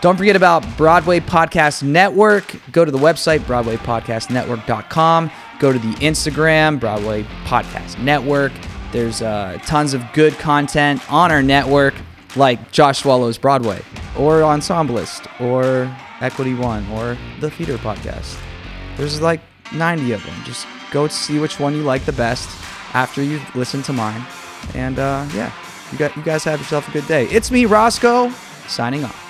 Don't 0.00 0.16
forget 0.16 0.34
about 0.34 0.64
Broadway 0.78 1.20
Podcast 1.20 1.82
Network. 1.82 2.56
Go 2.72 2.86
to 2.86 2.90
the 2.90 2.98
website, 2.98 3.40
BroadwayPodcastNetwork.com. 3.40 5.30
Go 5.58 5.72
to 5.72 5.78
the 5.78 5.92
Instagram, 5.96 6.80
Broadway 6.80 7.22
Podcast 7.44 7.98
Network. 8.02 8.52
There's 8.92 9.20
uh, 9.20 9.58
tons 9.66 9.92
of 9.92 10.02
good 10.14 10.32
content 10.38 11.02
on 11.12 11.30
our 11.30 11.42
network, 11.42 11.94
like 12.36 12.72
Josh 12.72 13.00
Swallow's 13.00 13.38
Broadway, 13.38 13.80
or 14.18 14.40
Ensemblist, 14.40 15.26
or 15.40 15.94
Equity 16.20 16.54
One, 16.54 16.86
or 16.92 17.16
the 17.40 17.50
Feeder 17.50 17.78
Podcast. 17.78 18.38
There's 18.96 19.20
like 19.20 19.40
90 19.72 20.12
of 20.12 20.24
them. 20.24 20.34
Just 20.44 20.66
go 20.90 21.08
see 21.08 21.38
which 21.38 21.58
one 21.58 21.74
you 21.74 21.82
like 21.82 22.04
the 22.04 22.12
best 22.12 22.48
after 22.94 23.22
you 23.22 23.40
listen 23.54 23.82
to 23.82 23.92
mine. 23.92 24.24
And 24.74 24.98
uh, 24.98 25.26
yeah, 25.34 25.52
you, 25.92 25.98
got, 25.98 26.16
you 26.16 26.22
guys 26.22 26.44
have 26.44 26.60
yourself 26.60 26.88
a 26.88 26.92
good 26.92 27.06
day. 27.06 27.26
It's 27.26 27.50
me, 27.50 27.66
Roscoe, 27.66 28.30
signing 28.66 29.04
off. 29.04 29.29